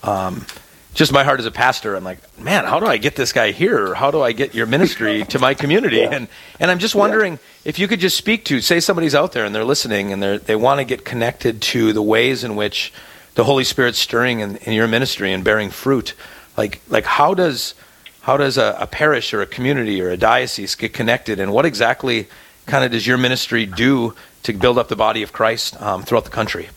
um, 0.03 0.45
just 0.93 1.11
my 1.11 1.23
heart 1.23 1.39
as 1.39 1.47
a 1.47 1.51
pastor. 1.51 1.95
I'm 1.95 2.03
like, 2.03 2.19
man, 2.39 2.63
how 2.63 2.79
do 2.79 2.85
I 2.85 2.97
get 2.97 3.15
this 3.15 3.33
guy 3.33 3.49
here? 3.49 3.95
How 3.95 4.11
do 4.11 4.21
I 4.21 4.33
get 4.33 4.53
your 4.53 4.67
ministry 4.67 5.23
to 5.29 5.39
my 5.39 5.55
community? 5.55 5.97
Yeah. 5.97 6.11
And 6.11 6.27
and 6.59 6.69
I'm 6.69 6.77
just 6.77 6.93
wondering 6.93 7.33
yeah. 7.33 7.39
if 7.65 7.79
you 7.79 7.87
could 7.87 7.99
just 7.99 8.17
speak 8.17 8.45
to, 8.45 8.61
say, 8.61 8.79
somebody's 8.79 9.15
out 9.15 9.31
there 9.31 9.45
and 9.45 9.55
they're 9.55 9.65
listening 9.65 10.13
and 10.13 10.21
they 10.21 10.37
they 10.37 10.55
want 10.55 10.79
to 10.79 10.85
get 10.85 11.05
connected 11.05 11.59
to 11.73 11.91
the 11.91 12.03
ways 12.03 12.43
in 12.43 12.55
which 12.55 12.93
the 13.33 13.45
Holy 13.45 13.63
Spirit's 13.63 13.97
stirring 13.97 14.41
in, 14.41 14.57
in 14.57 14.73
your 14.73 14.87
ministry 14.87 15.33
and 15.33 15.43
bearing 15.43 15.71
fruit. 15.71 16.13
Like 16.55 16.81
like 16.87 17.05
how 17.05 17.33
does 17.33 17.73
how 18.21 18.37
does 18.37 18.59
a, 18.59 18.77
a 18.79 18.85
parish 18.85 19.33
or 19.33 19.41
a 19.41 19.47
community 19.47 20.03
or 20.03 20.11
a 20.11 20.17
diocese 20.17 20.75
get 20.75 20.93
connected, 20.93 21.39
and 21.39 21.51
what 21.51 21.65
exactly 21.65 22.27
kind 22.67 22.85
of 22.85 22.91
does 22.91 23.07
your 23.07 23.17
ministry 23.17 23.65
do 23.65 24.13
to 24.53 24.59
build 24.59 24.77
up 24.77 24.87
the 24.87 24.95
body 24.95 25.23
of 25.23 25.31
Christ 25.33 25.79
um, 25.81 26.03
throughout 26.03 26.25
the 26.25 26.31
country? 26.31 26.69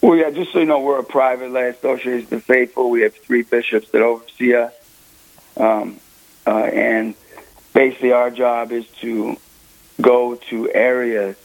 Well, 0.00 0.16
yeah, 0.16 0.30
just 0.30 0.52
so 0.52 0.60
you 0.60 0.64
know, 0.64 0.80
we're 0.80 0.98
a 0.98 1.04
private 1.04 1.50
lay 1.50 1.68
association 1.68 2.24
of 2.24 2.30
the 2.30 2.40
faithful. 2.40 2.90
We 2.90 3.02
have 3.02 3.14
three 3.14 3.42
bishops 3.42 3.90
that 3.90 4.00
oversee 4.02 4.54
us. 4.54 4.72
Um, 5.56 6.00
uh, 6.46 6.50
and 6.50 7.14
basically, 7.74 8.12
our 8.12 8.30
job 8.30 8.72
is 8.72 8.86
to 9.02 9.36
go 10.00 10.36
to 10.36 10.72
areas 10.72 11.36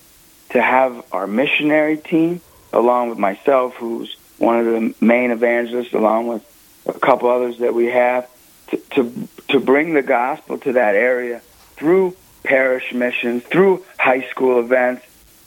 to 0.52 0.62
have 0.62 1.06
our 1.12 1.28
missionary 1.28 1.98
team, 1.98 2.40
along 2.72 3.10
with 3.10 3.18
myself, 3.18 3.76
who's 3.76 4.16
one 4.38 4.60
of 4.60 4.66
the 4.66 4.96
main 5.02 5.32
evangelists, 5.32 5.94
along 5.94 6.28
with 6.28 6.84
a 6.86 6.94
couple 6.94 7.30
others 7.30 7.58
that 7.60 7.74
we 7.74 7.88
have, 7.88 8.30
to, 8.68 8.78
to, 8.78 9.28
to 9.50 9.60
bring 9.60 9.94
the 9.94 10.02
gospel 10.02 10.58
to 10.60 10.74
that 10.74 10.96
area 10.96 11.42
through 11.76 12.16
parish 12.46 12.94
missions, 12.94 13.44
through 13.44 13.84
high 13.98 14.28
school 14.30 14.60
events, 14.60 15.06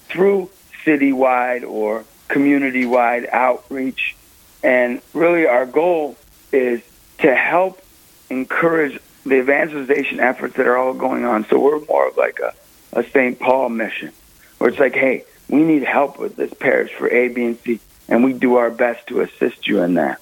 through 0.09 0.51
citywide 0.85 1.69
or 1.69 2.05
community 2.29 2.87
wide 2.87 3.27
outreach. 3.31 4.17
And 4.63 5.01
really, 5.15 5.47
our 5.47 5.67
goal 5.67 6.17
is 6.53 6.83
to 7.19 7.35
help 7.35 7.83
encourage 8.31 9.01
the 9.25 9.37
evangelization 9.37 10.21
efforts 10.21 10.57
that 10.57 10.67
are 10.67 10.77
all 10.77 10.95
going 10.95 11.25
on. 11.25 11.47
So 11.47 11.59
we're 11.59 11.85
more 11.87 12.09
of 12.09 12.17
like 12.17 12.39
a, 12.41 12.55
a 12.93 13.05
St. 13.05 13.39
Paul 13.39 13.69
mission, 13.69 14.13
where 14.59 14.71
it's 14.71 14.79
like, 14.79 14.95
hey, 14.95 15.25
we 15.49 15.63
need 15.63 15.83
help 15.83 16.19
with 16.19 16.37
this 16.37 16.53
parish 16.55 16.93
for 16.93 17.09
A, 17.09 17.29
B, 17.29 17.45
and 17.45 17.59
C, 17.61 17.81
and 18.09 18.25
we 18.25 18.33
do 18.33 18.57
our 18.57 18.71
best 18.71 19.07
to 19.09 19.21
assist 19.21 19.67
you 19.67 19.83
in 19.83 19.95
that. 19.95 20.21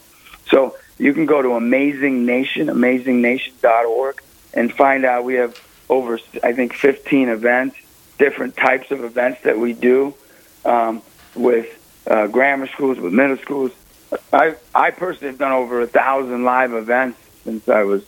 So 0.48 0.76
you 0.98 1.12
can 1.12 1.26
go 1.26 1.42
to 1.42 1.52
Amazing 1.52 2.26
Nation, 2.26 2.68
amazingnation.org, 2.68 4.22
and 4.54 4.72
find 4.72 5.04
out 5.04 5.24
we 5.24 5.34
have 5.34 5.54
over, 5.88 6.18
I 6.42 6.52
think, 6.52 6.74
15 6.74 7.28
events, 7.28 7.76
different 8.18 8.56
types 8.56 8.90
of 8.90 9.04
events 9.04 9.42
that 9.42 9.58
we 9.58 9.72
do 9.72 10.14
um, 10.64 11.02
with 11.34 11.66
uh, 12.06 12.26
grammar 12.26 12.66
schools, 12.66 12.98
with 12.98 13.12
middle 13.12 13.36
schools. 13.38 13.72
I, 14.32 14.56
I 14.74 14.90
personally 14.90 15.28
have 15.28 15.38
done 15.38 15.52
over 15.52 15.80
a 15.80 15.86
thousand 15.86 16.44
live 16.44 16.72
events 16.72 17.18
since 17.44 17.68
I 17.68 17.82
was 17.82 18.04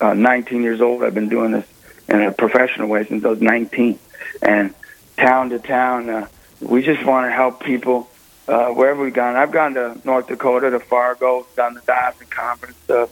uh, 0.00 0.14
19 0.14 0.62
years 0.62 0.80
old. 0.80 1.02
I've 1.02 1.14
been 1.14 1.28
doing 1.28 1.52
this 1.52 1.66
in 2.08 2.22
a 2.22 2.32
professional 2.32 2.88
way 2.88 3.04
since 3.06 3.24
I 3.24 3.28
was 3.28 3.40
19. 3.40 3.98
And 4.42 4.74
town 5.16 5.50
to 5.50 5.58
town, 5.58 6.10
uh, 6.10 6.28
we 6.60 6.82
just 6.82 7.04
want 7.04 7.26
to 7.26 7.30
help 7.30 7.62
people 7.62 8.08
uh, 8.48 8.68
wherever 8.68 9.02
we've 9.02 9.14
gone. 9.14 9.36
I've 9.36 9.52
gone 9.52 9.74
to 9.74 10.00
North 10.04 10.28
Dakota, 10.28 10.70
to 10.70 10.80
Fargo, 10.80 11.46
done 11.56 11.74
the 11.74 11.80
Dawson 11.80 12.26
Conference 12.28 12.76
stuff, 12.84 13.10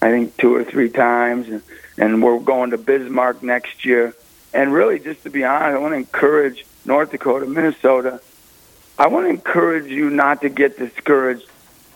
I 0.00 0.10
think 0.10 0.36
two 0.36 0.54
or 0.54 0.64
three 0.64 0.88
times, 0.88 1.48
and, 1.48 1.62
and 2.00 2.22
we're 2.22 2.38
going 2.40 2.70
to 2.70 2.78
Bismarck 2.78 3.42
next 3.42 3.84
year. 3.84 4.14
And 4.54 4.72
really, 4.72 4.98
just 4.98 5.22
to 5.24 5.30
be 5.30 5.44
honest, 5.44 5.76
I 5.76 5.78
want 5.78 5.92
to 5.92 5.98
encourage 5.98 6.64
North 6.84 7.10
Dakota, 7.12 7.46
Minnesota. 7.46 8.20
I 8.98 9.06
want 9.08 9.26
to 9.26 9.30
encourage 9.30 9.86
you 9.86 10.08
not 10.08 10.40
to 10.40 10.48
get 10.48 10.78
discouraged 10.78 11.46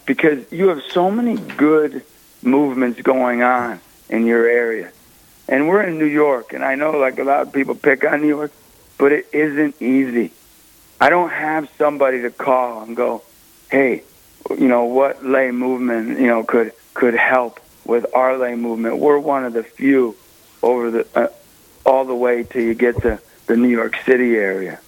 because 0.07 0.53
you 0.53 0.69
have 0.69 0.83
so 0.91 1.11
many 1.11 1.37
good 1.37 2.05
movements 2.43 3.01
going 3.01 3.43
on 3.43 3.81
in 4.11 4.27
your 4.27 4.47
area. 4.47 4.93
And 5.49 5.69
we're 5.69 5.83
in 5.83 5.99
New 5.99 6.05
York, 6.05 6.53
and 6.53 6.63
I 6.63 6.75
know 6.75 6.93
like 6.93 7.19
a 7.19 7.25
lot 7.25 7.41
of 7.41 7.53
people 7.53 7.75
pick 7.75 8.05
on 8.05 8.21
New 8.21 8.29
York, 8.29 8.53
but 8.99 9.11
it 9.11 9.27
isn't 9.33 9.81
easy. 9.81 10.33
I 11.01 11.09
don't 11.09 11.31
have 11.31 11.69
somebody 11.77 12.23
to 12.23 12.31
call 12.31 12.83
and 12.83 12.95
go, 12.95 13.23
"Hey, 13.71 14.05
you 14.51 14.69
know 14.69 14.85
what 14.85 15.25
lay 15.25 15.51
movement 15.51 16.19
you 16.19 16.27
know 16.27 16.45
could 16.45 16.73
could 16.95 17.15
help 17.15 17.61
with 17.85 18.07
our 18.15 18.37
lay 18.37 18.55
movement." 18.55 18.99
We're 18.99 19.19
one 19.19 19.45
of 19.45 19.53
the 19.53 19.63
few 19.63 20.17
over 20.63 20.91
the 20.91 21.07
uh, 21.15 21.29
all 21.85 22.05
the 22.05 22.15
way 22.15 22.45
till 22.45 22.63
you 22.63 22.75
get 22.75 23.03
to 23.03 23.21
the 23.47 23.57
New 23.57 23.69
York 23.69 23.97
City 24.07 24.37
area. 24.37 24.81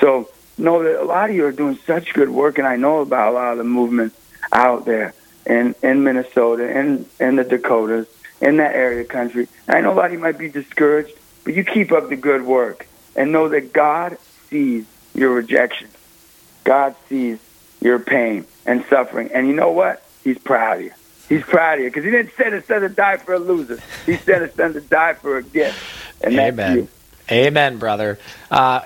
So 0.00 0.30
know 0.56 0.82
that 0.82 1.02
a 1.02 1.04
lot 1.04 1.30
of 1.30 1.36
you 1.36 1.44
are 1.46 1.52
doing 1.52 1.78
such 1.86 2.14
good 2.14 2.30
work, 2.30 2.58
and 2.58 2.66
I 2.66 2.76
know 2.76 3.00
about 3.00 3.32
a 3.32 3.34
lot 3.34 3.52
of 3.52 3.58
the 3.58 3.64
movements 3.64 4.16
out 4.52 4.84
there 4.84 5.14
in 5.46 5.74
in 5.82 6.04
Minnesota 6.04 6.68
and 6.68 7.06
in 7.20 7.36
the 7.36 7.44
Dakotas 7.44 8.06
in 8.40 8.58
that 8.58 8.74
area 8.74 9.02
of 9.02 9.08
country. 9.08 9.48
And 9.66 9.76
I 9.76 9.80
know 9.80 9.92
a 9.92 9.94
lot 9.94 10.06
of 10.06 10.12
you 10.12 10.18
might 10.18 10.38
be 10.38 10.48
discouraged, 10.48 11.12
but 11.44 11.54
you 11.54 11.64
keep 11.64 11.92
up 11.92 12.08
the 12.08 12.16
good 12.16 12.42
work 12.42 12.86
and 13.16 13.32
know 13.32 13.48
that 13.48 13.72
God 13.72 14.18
sees 14.50 14.84
your 15.14 15.32
rejection. 15.32 15.88
God 16.64 16.94
sees 17.08 17.38
your 17.80 17.98
pain 17.98 18.46
and 18.66 18.84
suffering. 18.86 19.30
And 19.32 19.46
you 19.46 19.54
know 19.54 19.70
what? 19.70 20.02
He's 20.22 20.38
proud 20.38 20.78
of 20.78 20.84
you. 20.84 20.92
He's 21.28 21.42
proud 21.42 21.78
of 21.78 21.84
you 21.84 21.90
because 21.90 22.04
he 22.04 22.10
didn't 22.10 22.32
send 22.36 22.54
his 22.54 22.64
son 22.66 22.82
to 22.82 22.88
die 22.88 23.16
for 23.16 23.34
a 23.34 23.38
loser. 23.38 23.80
He 24.04 24.16
sent 24.16 24.42
his 24.42 24.52
son 24.54 24.74
to 24.74 24.80
die 24.80 25.14
for 25.14 25.38
a 25.38 25.42
gift. 25.42 25.78
And 26.22 26.38
Amen. 26.38 26.88
Amen, 27.30 27.78
brother. 27.78 28.18
Uh, 28.50 28.82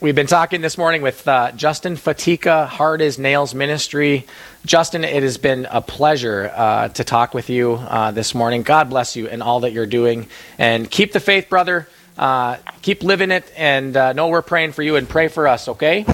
we've 0.00 0.14
been 0.14 0.26
talking 0.26 0.62
this 0.62 0.78
morning 0.78 1.02
with 1.02 1.28
uh, 1.28 1.52
Justin 1.52 1.96
Fatica, 1.96 2.66
Hard 2.66 3.02
as 3.02 3.18
Nails 3.18 3.54
Ministry. 3.54 4.26
Justin, 4.64 5.04
it 5.04 5.22
has 5.22 5.36
been 5.36 5.66
a 5.70 5.82
pleasure 5.82 6.50
uh, 6.54 6.88
to 6.88 7.04
talk 7.04 7.34
with 7.34 7.50
you 7.50 7.74
uh, 7.74 8.10
this 8.10 8.34
morning. 8.34 8.62
God 8.62 8.88
bless 8.88 9.14
you 9.14 9.28
and 9.28 9.42
all 9.42 9.60
that 9.60 9.72
you're 9.72 9.86
doing. 9.86 10.28
And 10.58 10.90
keep 10.90 11.12
the 11.12 11.20
faith, 11.20 11.50
brother. 11.50 11.86
Uh, 12.16 12.56
keep 12.80 13.02
living 13.02 13.30
it, 13.30 13.52
and 13.56 13.94
uh, 13.94 14.14
know 14.14 14.28
we're 14.28 14.40
praying 14.40 14.72
for 14.72 14.82
you 14.82 14.96
and 14.96 15.06
pray 15.06 15.28
for 15.28 15.46
us, 15.46 15.68
okay? 15.68 16.06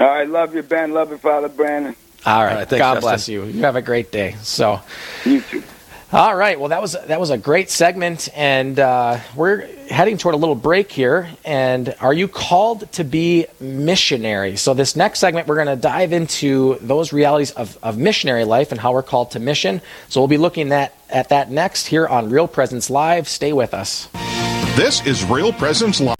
All 0.00 0.06
right. 0.06 0.26
Love 0.26 0.54
you, 0.54 0.62
Ben. 0.62 0.92
Love 0.92 1.10
you, 1.10 1.18
Father 1.18 1.50
Brandon. 1.50 1.94
All 2.26 2.42
right. 2.44 2.52
All 2.52 2.58
right, 2.58 2.68
thanks, 2.68 2.80
God 2.80 2.94
Justin. 2.94 3.08
bless 3.08 3.28
you. 3.28 3.44
You 3.44 3.62
have 3.62 3.76
a 3.76 3.82
great 3.82 4.12
day. 4.12 4.36
So. 4.42 4.80
You 5.24 5.40
too. 5.40 5.62
All 6.12 6.34
right. 6.34 6.58
Well, 6.58 6.70
that 6.70 6.82
was 6.82 6.96
that 7.06 7.20
was 7.20 7.30
a 7.30 7.38
great 7.38 7.70
segment, 7.70 8.28
and 8.34 8.80
uh, 8.80 9.18
we're 9.36 9.68
heading 9.86 10.18
toward 10.18 10.34
a 10.34 10.38
little 10.38 10.56
break 10.56 10.90
here. 10.90 11.30
And 11.44 11.94
are 12.00 12.12
you 12.12 12.26
called 12.26 12.90
to 12.94 13.04
be 13.04 13.46
missionary? 13.60 14.56
So 14.56 14.74
this 14.74 14.96
next 14.96 15.20
segment, 15.20 15.46
we're 15.46 15.54
going 15.54 15.68
to 15.68 15.76
dive 15.76 16.12
into 16.12 16.78
those 16.80 17.12
realities 17.12 17.52
of, 17.52 17.78
of 17.80 17.96
missionary 17.96 18.42
life 18.42 18.72
and 18.72 18.80
how 18.80 18.92
we're 18.92 19.04
called 19.04 19.30
to 19.32 19.38
mission. 19.38 19.80
So 20.08 20.20
we'll 20.20 20.26
be 20.26 20.36
looking 20.36 20.72
at 20.72 20.92
at 21.10 21.28
that 21.28 21.48
next 21.48 21.86
here 21.86 22.08
on 22.08 22.28
Real 22.28 22.48
Presence 22.48 22.90
Live. 22.90 23.28
Stay 23.28 23.52
with 23.52 23.72
us. 23.72 24.08
This 24.74 25.06
is 25.06 25.24
Real 25.24 25.52
Presence 25.52 26.00
Live. 26.00 26.19